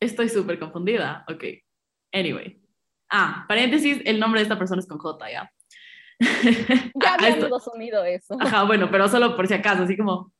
[0.00, 1.24] estoy súper confundida.
[1.28, 1.44] Ok,
[2.12, 2.60] anyway.
[3.10, 5.52] Ah, paréntesis, el nombre de esta persona es con J, ¿ya?
[6.20, 8.36] Ya habíamos asumido eso.
[8.40, 10.32] Ajá, bueno, pero solo por si acaso, así como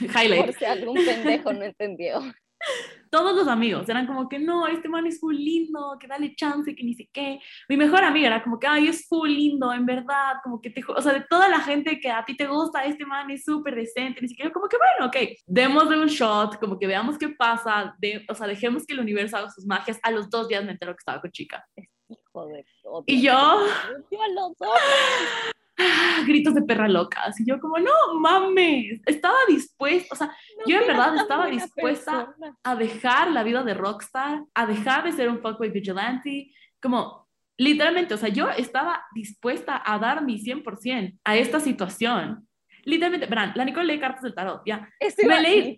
[0.00, 0.46] highlight.
[0.46, 2.20] Por si algún pendejo no entendió.
[3.10, 6.74] Todos los amigos eran como que no, este man es full lindo, que dale chance,
[6.74, 7.40] que ni sé qué.
[7.68, 10.82] Mi mejor amiga era como que, ay, es full lindo, en verdad, como que te,
[10.86, 13.74] o sea, de toda la gente que a ti te gusta, este man es súper
[13.74, 17.94] decente, ni siquiera, como que bueno, ok, démosle un shot, como que veamos qué pasa,
[17.98, 19.98] de, o sea, dejemos que el universo haga sus magias.
[20.02, 21.66] A los dos días me entero que estaba con chica.
[22.08, 22.64] Hijo de.
[23.06, 23.32] Y yo,
[25.80, 30.64] Ah, gritos de perra loca, así yo como, no mames, estaba dispuesta, o sea, No
[30.66, 32.56] Yo en verdad estaba dispuesta persona.
[32.62, 38.14] a dejar la vida de rockstar, a dejar de ser un fuckboy vigilante, como literalmente,
[38.14, 42.48] o sea, yo estaba dispuesta a dar mi 100% a esta situación
[42.84, 44.88] literalmente, verán, la Nicole lee cartas del tarot, ya.
[44.98, 45.76] Este Me leí-.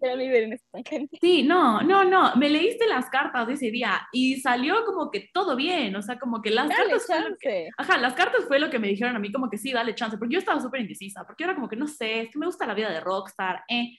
[1.21, 5.29] Sí, no, no, no, me leíste las cartas de ese día y salió como que
[5.33, 7.07] todo bien, o sea, como que las Dale cartas...
[7.07, 7.69] fue lo que-.
[7.77, 10.19] Ajá, las cartas fue lo que me dijeron a mí, como que sí, dale chance,
[10.19, 12.67] porque yo estaba súper indecisa, porque era como que no sé, es que me gusta
[12.67, 13.97] la vida de rockstar, eh.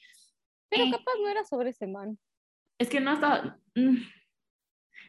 [0.69, 0.91] Pero eh.
[0.91, 2.17] capaz no era sobre ese man.
[2.79, 3.57] Es que no estaba...
[3.75, 3.97] mm.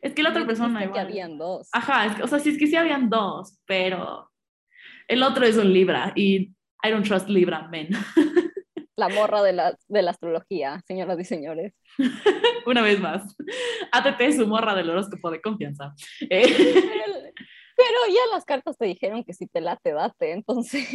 [0.03, 1.07] Es que la otra Me persona dijiste que igual.
[1.07, 1.69] habían dos.
[1.73, 4.31] Ajá, es que- o sea, sí es que sí habían dos, pero
[5.09, 6.55] el otro es un Libra y
[6.87, 7.89] I don't trust Libra men.
[8.97, 11.75] La morra de la, de la astrología, señoras y señores.
[12.67, 13.35] Una vez más,
[13.91, 15.93] ATT es su morra del horóscopo de confianza.
[16.31, 17.33] Eh,
[17.77, 20.31] Pero, ya las cartas te dijeron que si te late, date.
[20.31, 20.87] Entonces.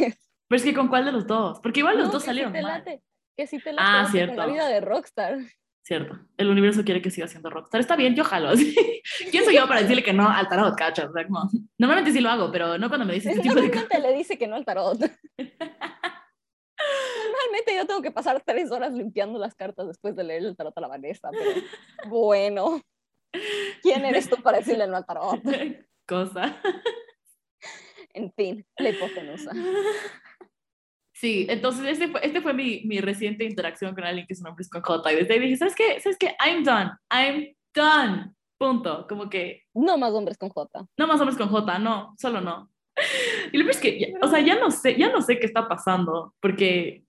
[0.48, 2.52] pero es que con cuál de los dos, porque igual los No, dos que salieron
[2.52, 2.78] Si te mal.
[2.78, 3.02] late,
[3.36, 4.34] que si te late, Ah, date con cierto.
[4.36, 5.36] la vida de rockstar.
[5.82, 7.80] Cierto, el universo quiere que siga siendo rockstar.
[7.80, 8.48] Está bien, yo jalo.
[8.50, 8.74] así.
[9.30, 11.08] ¿Quién soy yo para decirle que no al tarot, cachas?
[11.08, 13.70] O sea, como- normalmente sí lo hago, pero no cuando me dices este tipo de
[13.70, 14.00] cosas.
[14.00, 14.98] Le dice que no al tarot.
[17.32, 20.76] Normalmente yo tengo que pasar tres horas limpiando las cartas después de leer el tarot
[20.76, 21.62] a la Vanessa, pero
[22.08, 22.80] bueno.
[23.82, 25.40] ¿Quién eres tú para decirle no al tarot?
[26.06, 26.60] Cosa.
[28.12, 29.52] En fin, la hipotenusa.
[31.20, 34.62] Sí, entonces este fue, este fue mi, mi reciente interacción con alguien que su nombre
[34.62, 35.12] es con J.
[35.12, 36.00] Y desde ahí dije, ¿sabes qué?
[36.00, 36.34] ¿Sabes qué?
[36.42, 36.90] I'm done.
[37.10, 38.32] I'm done.
[38.56, 39.06] Punto.
[39.06, 40.86] Como que No más hombres con J.
[40.96, 42.70] no más hombres con J, no, solo no.
[43.52, 45.44] Y lo peor es que, ya- o sea, ya no sé, ya no sé qué
[45.46, 47.04] está pasando, porque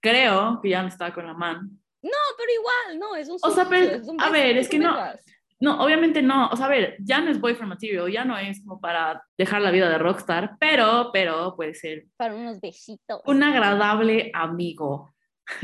[0.00, 1.70] creo que ya no estaba con la man.
[2.02, 4.78] No, pero igual, no, es un O sea, pero, es un a ver, es que
[4.78, 4.96] no-.
[5.60, 6.48] No, obviamente no.
[6.48, 9.60] O sea, a ver, ya no es boyfriend material, ya no es como para dejar
[9.60, 13.20] la vida de rockstar, pero, pero puede ser Para unos besitos.
[13.26, 15.12] un agradable amigo.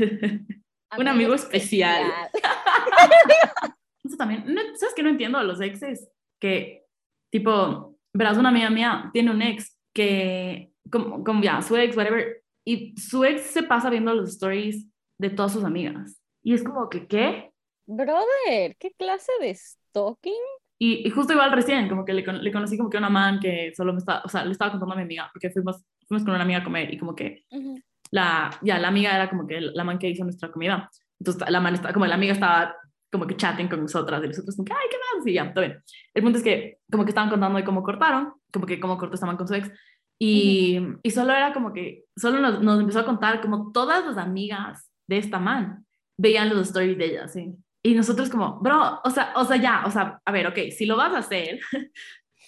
[0.97, 2.11] un amigo especial.
[4.03, 5.41] Eso también, no, ¿sabes qué no entiendo?
[5.43, 6.85] Los exes que,
[7.31, 12.43] tipo, verás, una amiga mía tiene un ex que, como, como ya, su ex, whatever,
[12.63, 14.85] y su ex se pasa viendo los stories
[15.19, 16.21] de todas sus amigas.
[16.43, 17.51] Y es como que, ¿qué?
[17.87, 19.57] Brother, ¿qué clase de
[19.97, 20.33] stalking?
[20.79, 23.73] Y, y justo igual recién, como que le, le conocí como que una man que
[23.75, 26.35] solo me estaba, o sea, le estaba contando a mi amiga, porque fuimos, fuimos con
[26.35, 27.81] una amiga a comer y como que Ujú.
[28.11, 30.89] la, ya, la amiga era como que la man que hizo nuestra comida.
[31.19, 32.75] Entonces, la man estaba, como la amiga estaba
[33.11, 35.25] como que chatting con nosotras y nosotros como que, ay, ¿qué más?
[35.25, 35.81] Y ya, todo bien.
[36.13, 39.15] El punto es que como que estaban contando de cómo cortaron, como que cómo cortó
[39.15, 39.71] esta man con su ex.
[40.19, 44.17] Y, y solo era como que, solo nos, nos empezó a contar como todas las
[44.17, 45.85] amigas de esta man
[46.17, 47.55] veían los stories de ella, sí.
[47.87, 50.85] Y nosotros como, bro, o sea, o sea, ya, o sea, a ver, ok, si
[50.85, 51.57] lo vas a hacer,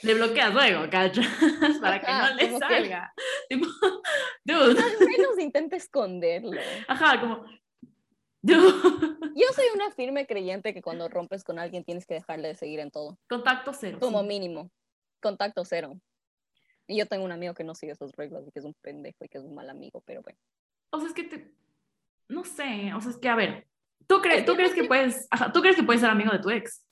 [0.03, 1.25] le bloqueas luego, ¿cachas?
[1.81, 3.13] Para que Ajá, no le que- salga.
[3.49, 3.65] Tipo,
[4.43, 4.81] dude.
[4.81, 6.59] Al menos intenta esconderlo.
[6.89, 7.45] Ajá, como.
[8.41, 9.17] Dude.
[9.33, 12.81] Yo soy una firme creyente que cuando rompes con alguien tienes que dejarle de seguir
[12.81, 13.17] en todo.
[13.29, 13.97] Contacto cero.
[14.01, 14.27] Como sí.
[14.27, 14.69] mínimo.
[15.21, 16.01] Contacto cero.
[16.85, 19.23] Y yo tengo un amigo que no sigue esas reglas y que es un pendejo
[19.23, 20.37] y que es un mal amigo, pero bueno.
[20.89, 21.53] O sea, es que te.
[22.27, 23.68] No sé, o sea, es que, a ver,
[24.07, 25.27] ¿tú, crees Es ¿tú que crees que puedes.
[25.31, 26.85] Ajá, ¿tú crees que puedes ser amigo de tu ex?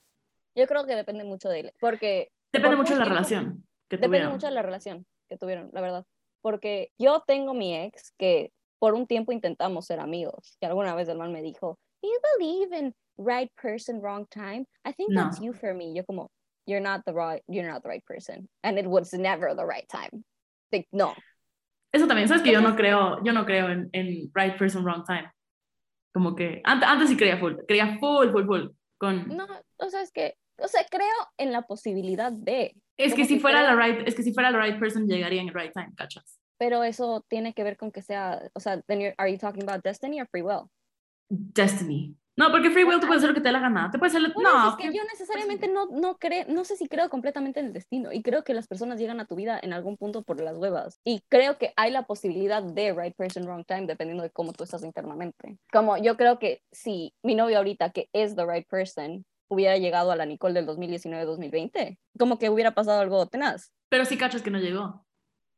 [0.54, 1.72] Yo creo que depende mucho de él.
[1.80, 4.32] Porque Depende mucho de la relación que depende tuvieron.
[4.32, 6.04] mucho de la relación que tuvieron, la verdad.
[6.42, 10.56] Porque yo tengo mi ex que por un tiempo intentamos ser amigos.
[10.60, 14.66] Y alguna vez el man me dijo, Do you believe in right person, wrong time?
[14.86, 15.24] I think No.
[15.24, 15.92] that's you for me.
[15.94, 16.30] Yo como,
[16.66, 18.48] you're not the right, you're not the right person.
[18.62, 20.24] And it was never the right time.
[20.72, 21.14] Like, no.
[21.92, 25.04] Eso también, ¿sabes que yo no creo, yo no creo en, en right person, wrong
[25.04, 25.28] time?
[26.18, 28.68] Como que antes, antes sí creía full, creía full, full, full.
[28.98, 33.24] Con, No, o sea, es que, o sea, creo en la posibilidad de, es que
[33.24, 35.72] si fuera la right, es que si fuera la right person llegaría en el right
[35.72, 36.40] time, ¿cachas?
[36.58, 39.62] pero eso tiene que ver con que sea, o sea, then you're, are you talking
[39.62, 40.68] about destiny or free will?
[41.30, 42.16] Destiny.
[42.38, 43.90] No, porque free will tú puedes hacer lo que te dé la gana.
[43.90, 46.86] Te puedes hacer, eso no, es que yo necesariamente no, no creo, no sé si
[46.86, 49.72] creo completamente en el destino y creo que las personas llegan a tu vida en
[49.72, 53.64] algún punto por las huevas y creo que hay la posibilidad de right person, wrong
[53.66, 55.58] time dependiendo de cómo tú estás internamente.
[55.72, 60.12] Como yo creo que si mi novio ahorita que es the right person hubiera llegado
[60.12, 63.72] a la Nicole del 2019-2020, como que hubiera pasado algo tenaz.
[63.88, 65.04] Pero sí cachas que no llegó.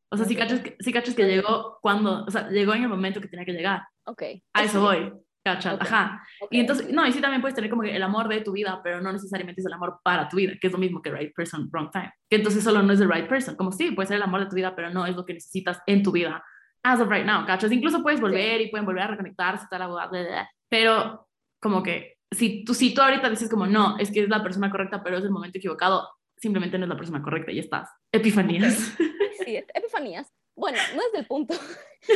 [0.08, 2.88] O sea, sí cachas que, sí cachas que llegó cuando, o sea, llegó en el
[2.88, 3.82] momento que tenía que llegar.
[4.06, 4.22] Ok.
[4.54, 5.12] A eso voy,
[5.54, 5.82] cachas, Ok.
[5.82, 6.22] ajá.
[6.40, 6.48] ok.
[6.52, 8.80] Y entonces, no, y sí también puedes tener como que el amor de tu vida,
[8.82, 11.34] pero no necesariamente es el amor para tu vida, que es lo mismo que right
[11.34, 12.12] person, wrong time.
[12.28, 13.56] Que entonces solo no es el right person.
[13.56, 15.80] Como sí, puede ser el amor de tu vida, pero no es lo que necesitas
[15.86, 16.42] en tu vida.
[16.82, 17.70] As of right now, cachas.
[17.72, 21.28] Incluso puedes volver y pueden volver a reconectarse, tal, bla, bla, bla, pero
[21.60, 24.70] como que si tú, si tú ahorita dices como no, es que es la persona
[24.70, 27.88] correcta, pero es el momento equivocado, simplemente no es la persona correcta y ya estás.
[28.12, 28.96] Epifanías.
[29.44, 30.30] Sí, epifanías.
[30.56, 31.54] Bueno, no es del punto.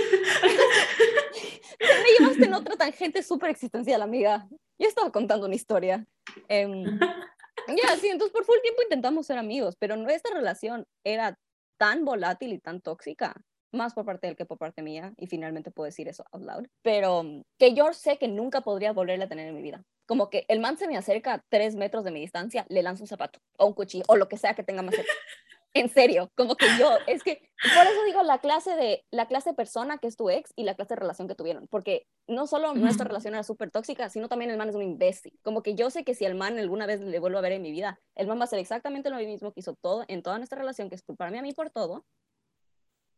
[1.80, 4.48] Me llevaste en otra tangente súper existencial, amiga.
[4.78, 6.06] Yo estaba contando una historia.
[6.48, 6.84] Em,
[7.68, 11.38] ya, sí, entonces por full tiempo intentamos ser amigos, pero nuestra relación era
[11.78, 13.34] tan volátil y tan tóxica
[13.74, 16.44] más por parte de él que por parte mía, y finalmente puedo decir eso out
[16.44, 19.82] loud, pero mm, que yo sé que nunca podría volverle a tener en mi vida.
[20.06, 23.02] Como que el man se me acerca a tres metros de mi distancia, le lanzo
[23.02, 25.12] un zapato o un cuchillo o lo que sea que tenga más cerca.
[25.76, 29.50] En serio, como que yo, es que por eso digo la clase de la clase
[29.50, 32.46] de persona que es tu ex y la clase de relación que tuvieron, porque no
[32.46, 35.36] solo nuestra relación era súper tóxica, sino también el man es un imbécil.
[35.42, 37.62] Como que yo sé que si el man alguna vez le vuelvo a ver en
[37.62, 40.38] mi vida, el man va a hacer exactamente lo mismo que hizo todo en toda
[40.38, 42.04] nuestra relación, que es culparme a mí por todo,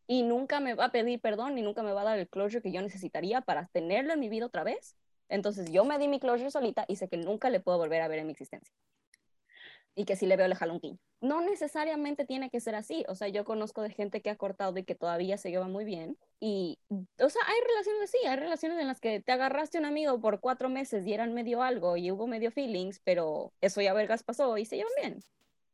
[0.06, 2.62] y nunca me va a pedir perdón ni nunca me va a dar el closure
[2.62, 4.96] que yo necesitaría para tenerlo en mi vida otra vez.
[5.28, 8.08] Entonces yo me di mi closure solita y sé que nunca le puedo volver a
[8.08, 8.72] ver en mi existencia
[9.96, 11.02] y que si le veo le jalo un quinto.
[11.22, 13.04] No necesariamente tiene que ser así.
[13.08, 15.84] O sea, yo conozco de gente que ha cortado y que todavía se lleva muy
[15.84, 16.18] bien.
[16.38, 20.20] Y, o sea, hay relaciones así, hay relaciones en las que te agarraste un amigo
[20.20, 24.22] por cuatro meses y eran medio algo y hubo medio feelings, pero eso ya vergas
[24.22, 25.20] pasó y se llevan bien.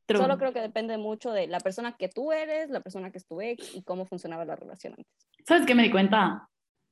[0.09, 3.27] Solo creo que depende mucho de la persona que tú eres, la persona que es
[3.27, 5.29] tu ex y cómo funcionaba la relación antes.
[5.45, 6.49] ¿Sabes qué me di cuenta?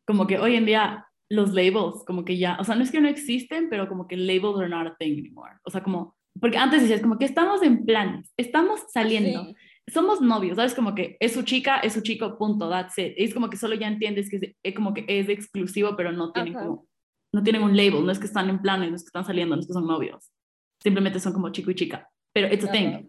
[0.07, 3.01] Como que hoy en día los labels, como que ya, o sea, no es que
[3.01, 5.53] no existen, pero como que labels are not a thing anymore.
[5.65, 9.55] O sea, como porque antes decías como que estamos en planes, estamos saliendo,
[9.87, 10.75] somos novios, ¿sabes?
[10.75, 13.15] Como que es su chica, es su chico, punto, that's it.
[13.17, 16.33] Es como que solo ya entiendes que es, eh, como que es exclusivo, pero no
[16.33, 16.87] tienen como,
[17.33, 19.55] no tienen un label, no es que están en planes, no es que están saliendo,
[19.57, 20.33] no es que son novios.
[20.83, 22.09] Simplemente son como chico y chica.
[22.33, 23.09] Pero it's a thing.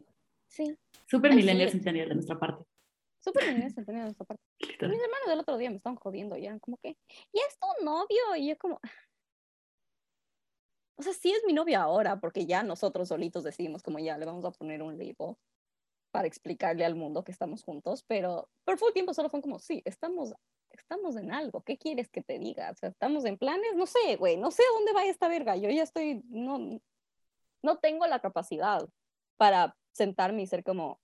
[0.50, 0.76] Sí.
[1.08, 2.66] Súper millennial centennial de nuestra parte.
[3.24, 4.44] Súper millennial centennial de nuestra parte.
[4.60, 7.86] Mis hermanos del otro día me estaban jodiendo y eran como que, ¿y es tu
[7.86, 8.36] novio?
[8.38, 8.80] Y yo como,
[11.02, 14.26] o sea, sí es mi novia ahora, porque ya nosotros solitos decidimos como ya le
[14.26, 15.36] vamos a poner un label
[16.12, 19.82] para explicarle al mundo que estamos juntos, pero por full tiempo solo fue como, sí,
[19.84, 20.36] estamos,
[20.70, 22.70] estamos en algo, ¿qué quieres que te diga?
[22.70, 25.70] O sea, estamos en planes, no sé, güey, no sé dónde va esta verga, yo
[25.70, 26.80] ya estoy, no,
[27.64, 28.88] no tengo la capacidad
[29.38, 31.00] para sentarme y ser como,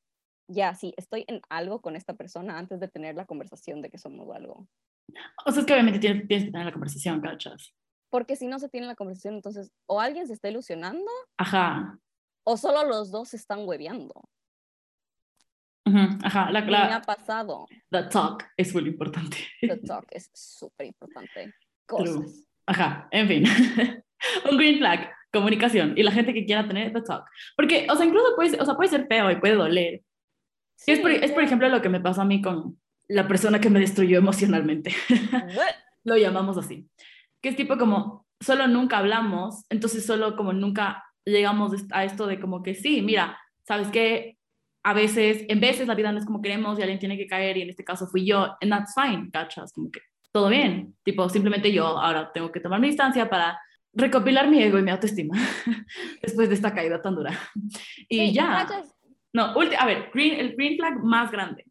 [0.47, 3.97] ya, sí, estoy en algo con esta persona antes de tener la conversación de que
[3.97, 4.67] somos algo.
[5.43, 7.73] O sea, es que obviamente tienes, tienes que tener la conversación, ¿cachas?
[8.09, 11.09] Porque si no se tiene la conversación, entonces o alguien se está ilusionando.
[11.37, 11.99] Ajá.
[12.43, 14.29] O solo los dos se están hueveando.
[16.23, 17.65] Ajá, la, la, me ha pasado.
[17.89, 19.37] The talk es muy importante.
[19.61, 21.53] The talk es súper importante.
[21.85, 22.45] Cosas.
[22.65, 23.43] Ajá, en fin.
[24.51, 27.25] Un green flag, comunicación y la gente que quiera tener the talk.
[27.55, 30.01] Porque, o sea, incluso puede, o sea, puede ser feo y puede doler.
[30.85, 33.69] es, por, es, por, ejemplo, lo que me pasó a mí con la persona que
[33.69, 34.93] me destruyó emocionalmente.
[36.03, 36.89] lo llamamos así
[37.41, 42.39] que es tipo como, solo nunca hablamos, entonces solo como nunca llegamos a esto de
[42.39, 44.37] como que sí, mira, sabes que
[44.83, 47.57] a veces, en veces la vida no es como queremos y alguien tiene que caer
[47.57, 49.73] y en este caso fui yo, and that's fine, ¿cachas?
[49.73, 49.99] Como que
[50.31, 53.59] todo bien, tipo, simplemente yo ahora tengo que tomar mi distancia para
[53.91, 55.35] recopilar mi ego y mi autoestima
[56.21, 57.37] después de esta caída tan dura.
[58.09, 58.65] Y ya.
[59.33, 61.65] No, a ver, green, el green flag más grande.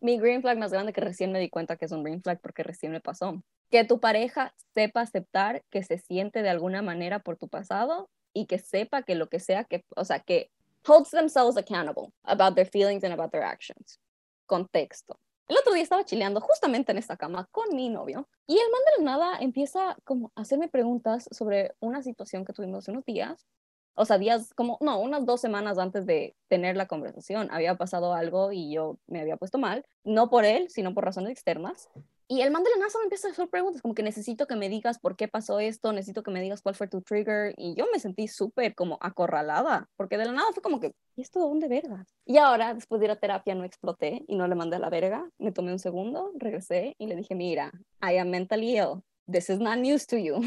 [0.00, 2.40] Mi green flag más grande que recién me di cuenta que es un green flag
[2.40, 7.20] porque recién me pasó que tu pareja sepa aceptar que se siente de alguna manera
[7.20, 10.50] por tu pasado y que sepa que lo que sea que, o sea, que
[10.86, 14.00] holds themselves accountable about their feelings and about their actions.
[14.46, 15.18] Contexto.
[15.48, 18.80] El otro día estaba chileando justamente en esta cama con mi novio y el man
[18.84, 23.04] de la nada empieza como a hacerme preguntas sobre una situación que tuvimos hace unos
[23.04, 23.46] días.
[23.94, 28.12] O sea, días como, no, unas dos semanas antes de tener la conversación había pasado
[28.12, 31.88] algo y yo me había puesto mal, no por él, sino por razones externas.
[32.30, 34.54] Y el man de la NASA me empieza a hacer preguntas, como que necesito que
[34.54, 37.54] me digas por qué pasó esto, necesito que me digas cuál fue tu trigger.
[37.56, 41.22] Y yo me sentí súper como acorralada, porque de la nada fue como que, ¿y
[41.22, 42.04] esto de dónde verga?
[42.26, 44.90] Y ahora, después de ir a terapia, no exploté y no le mandé a la
[44.90, 45.26] verga.
[45.38, 49.02] Me tomé un segundo, regresé y le dije, mira, I am mentally ill.
[49.26, 50.40] This is not news to you.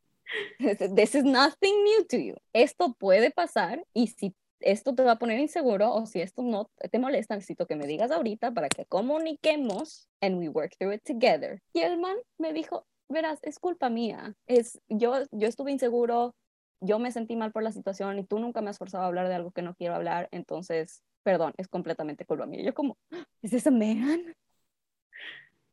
[0.59, 2.35] This is nothing new to you.
[2.53, 6.71] Esto puede pasar y si esto te va a poner inseguro o si esto no
[6.91, 11.03] te molesta, necesito que me digas ahorita para que comuniquemos and we work through it
[11.05, 11.63] together.
[11.73, 14.35] Y el man me dijo, verás, es culpa mía.
[14.47, 16.35] Es, yo, yo estuve inseguro,
[16.81, 19.29] yo me sentí mal por la situación y tú nunca me has forzado a hablar
[19.29, 22.63] de algo que no quiero hablar, entonces, perdón, es completamente culpa mía.
[22.63, 22.97] Yo como,
[23.43, 24.35] ¿es this a man?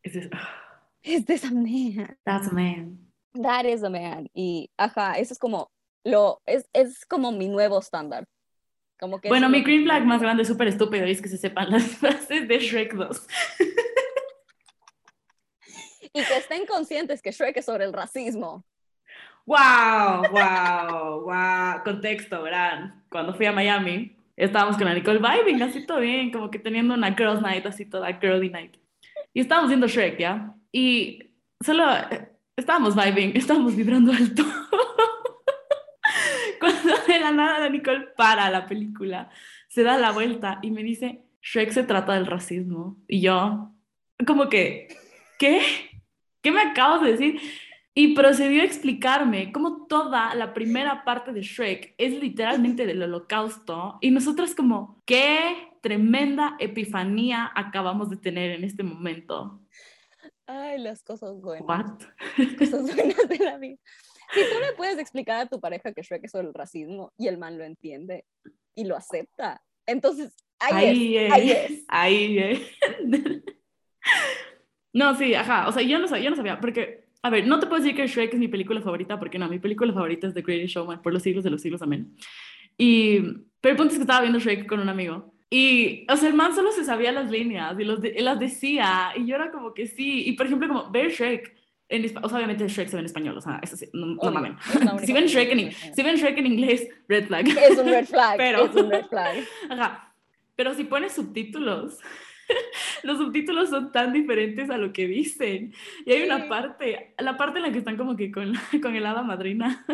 [0.04, 0.30] ¿Es this...
[1.02, 2.18] ¿Es this a man?
[2.24, 3.12] That's a man.
[3.34, 4.28] That is a man.
[4.34, 5.70] Y, ajá, eso es como,
[6.04, 8.26] lo, es, es como mi nuevo estándar
[9.28, 12.60] bueno, mi green flag más grande, súper estúpido, es que se sepan las frases de
[12.60, 13.28] Shrek 2.
[16.14, 18.64] y que estén conscientes que Shrek es sobre el racismo.
[19.46, 20.24] ¡Wow!
[20.32, 21.22] ¡Wow!
[21.22, 21.84] ¡Wow!
[21.84, 23.04] Contexto, verán.
[23.10, 26.94] Cuando fui a Miami, estábamos con la Nicole vibing, así todo bien, como que teniendo
[26.94, 28.78] una girls night, así toda girly night.
[29.34, 30.56] Y estábamos viendo Shrek, ¿ya?
[30.72, 31.32] Y
[31.64, 34.44] solo eh, estábamos vibing, estábamos vibrando alto.
[37.16, 39.30] De la nada la Nicole para la película,
[39.70, 42.98] se da la vuelta y me dice, Shrek se trata del racismo.
[43.08, 43.72] Y yo,
[44.28, 44.90] como que,
[45.40, 45.62] ¿qué?
[46.42, 47.40] ¿Qué me acabas de decir?
[47.94, 53.98] Y procedió a explicarme cómo toda la primera parte de Shrek es literalmente del holocausto
[54.02, 59.62] y nosotras como, qué tremenda epifanía acabamos de tener en este momento.
[60.48, 61.66] Ay, las cosas buenas.
[61.66, 62.02] What?
[62.38, 63.78] Las cosas buenas de la vida.
[64.34, 67.28] Si tú le puedes explicar a tu pareja que Shrek es sobre el racismo y
[67.28, 68.26] el man lo entiende
[68.74, 71.86] y lo acepta, entonces ahí, es, ahí es.
[71.88, 72.62] Ahí es.
[74.94, 75.68] no, sí, ajá.
[75.68, 77.96] O sea, yo no sabía, yo no sabía, porque, a ver, no te puedo decir
[77.96, 81.02] que Shrek es mi película favorita, porque no, mi película favorita es The Greatest Showman,
[81.02, 82.16] por los siglos de los siglos, amén.
[82.78, 83.20] Y,
[83.62, 85.34] pero el punto es que estaba viendo Shrek con un amigo.
[85.50, 89.14] Y, o sea, el man solo se sabía las líneas y los él las decía.
[89.16, 90.28] Y yo era como que sí.
[90.28, 91.56] Y, por ejemplo, como ver Shrek
[91.88, 94.32] en, o sea, obviamente Shrek se ve en español, o sea, eso sí, no, no
[94.32, 94.54] mames.
[95.06, 97.48] Si ven, Shrek en, si ven Shrek en inglés, red flag.
[97.70, 99.44] Es un red flag, pero, es un red flag.
[99.70, 100.16] Ajá.
[100.56, 102.00] Pero si pones subtítulos,
[103.04, 105.74] los subtítulos son tan diferentes a lo que dicen.
[106.06, 109.06] Y hay una parte, la parte en la que están como que con, con el
[109.06, 109.86] hada madrina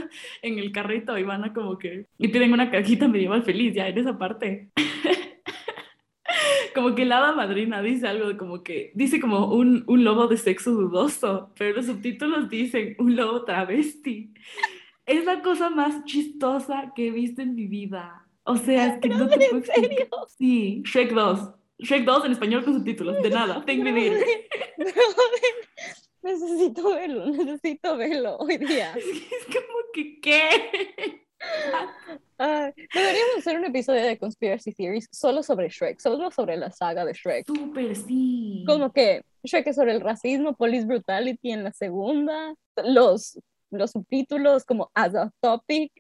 [0.42, 3.88] en el carrito y van a como que, y piden una cajita medieval feliz, ya
[3.88, 4.70] en esa parte
[6.82, 10.28] como que la hada madrina dice algo de como que, dice como un, un lobo
[10.28, 14.34] de sexo dudoso, pero los subtítulos dicen un lobo travesti.
[15.06, 18.28] Es la cosa más chistosa que he visto en mi vida.
[18.44, 20.08] O sea, es que no, te puedo serio?
[20.28, 21.40] Sí, Shrek 2.
[21.80, 23.64] Shrek 2 en español con subtítulos, de nada.
[23.66, 23.92] Think me
[26.24, 28.94] Necesito verlo, necesito verlo hoy día.
[28.96, 31.28] Es como que, ¿qué?
[32.38, 37.14] Deberíamos hacer un episodio de Conspiracy Theories solo sobre Shrek, solo sobre la saga de
[37.14, 37.48] Shrek.
[37.48, 38.64] Súper, sí.
[38.66, 43.40] Como que Shrek es sobre el racismo, police brutality en la segunda, los,
[43.70, 45.92] los subtítulos como as a topic.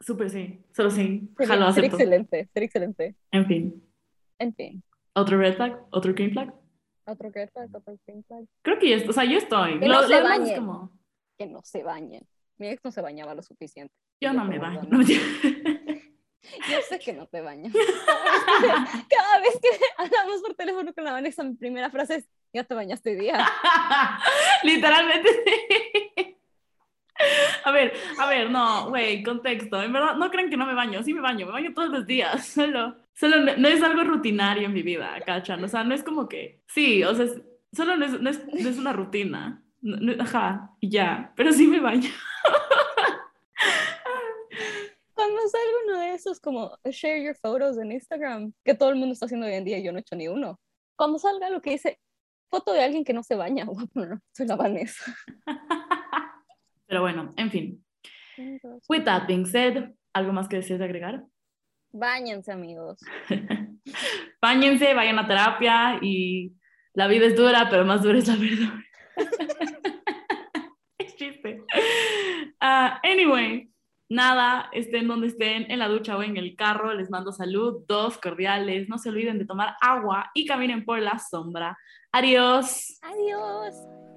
[0.00, 0.64] Súper, sí.
[0.74, 1.28] Solo sí.
[1.38, 3.14] Sería, sería excelente, sería excelente.
[3.30, 3.90] En fin.
[4.38, 4.82] En fin.
[5.14, 5.78] ¿Otro red flag?
[5.90, 6.54] ¿Otro green flag?
[7.04, 7.68] ¿Otro red flag?
[7.74, 8.44] ¿Otro green flag?
[8.62, 9.78] Creo que ya, o sea, yo estoy.
[9.78, 10.56] Que no se bañen.
[10.56, 10.90] Como...
[11.36, 12.26] Que no se bañen.
[12.60, 13.94] Mi ex no se bañaba lo suficiente.
[14.20, 14.82] Yo no me baño.
[14.92, 17.72] Yo sé que no te bañas.
[19.08, 22.74] Cada vez que hablamos por teléfono con la Vanessa, mi primera frase es, ya te
[22.74, 23.46] bañaste hoy día.
[24.62, 26.36] Literalmente sí.
[27.64, 29.82] A ver, a ver, no, güey, contexto.
[29.82, 31.02] En verdad, no creen que no me baño.
[31.02, 32.46] Sí me baño, me baño todos los días.
[32.46, 35.64] Solo, solo no, es algo rutinario en mi vida, ¿cachan?
[35.64, 37.26] O sea, no es como que, sí, o sea,
[37.72, 39.62] solo no es, no es, no es una rutina.
[40.18, 42.10] ajá, y ya, pero sí me baño
[45.20, 49.12] cuando salga uno de esos como share your photos en Instagram, que todo el mundo
[49.12, 50.60] está haciendo hoy en día, yo no he hecho ni uno.
[50.96, 51.98] Cuando salga lo que dice
[52.50, 53.66] foto de alguien que no se baña,
[54.32, 55.14] soy la Vanessa.
[56.86, 57.84] Pero bueno, en fin.
[58.88, 61.24] With that being said, ¿algo más que desees agregar?
[61.92, 62.98] Báñense, amigos.
[64.42, 66.52] Báñense, vayan a terapia y
[66.94, 68.74] la vida es dura, pero más dura es la verdad.
[70.98, 71.62] es chiste.
[72.62, 73.69] Uh, anyway,
[74.10, 78.18] Nada, estén donde estén, en la ducha o en el carro, les mando salud, dos
[78.18, 81.78] cordiales, no se olviden de tomar agua y caminen por la sombra.
[82.10, 82.98] Adiós.
[83.02, 84.09] Adiós.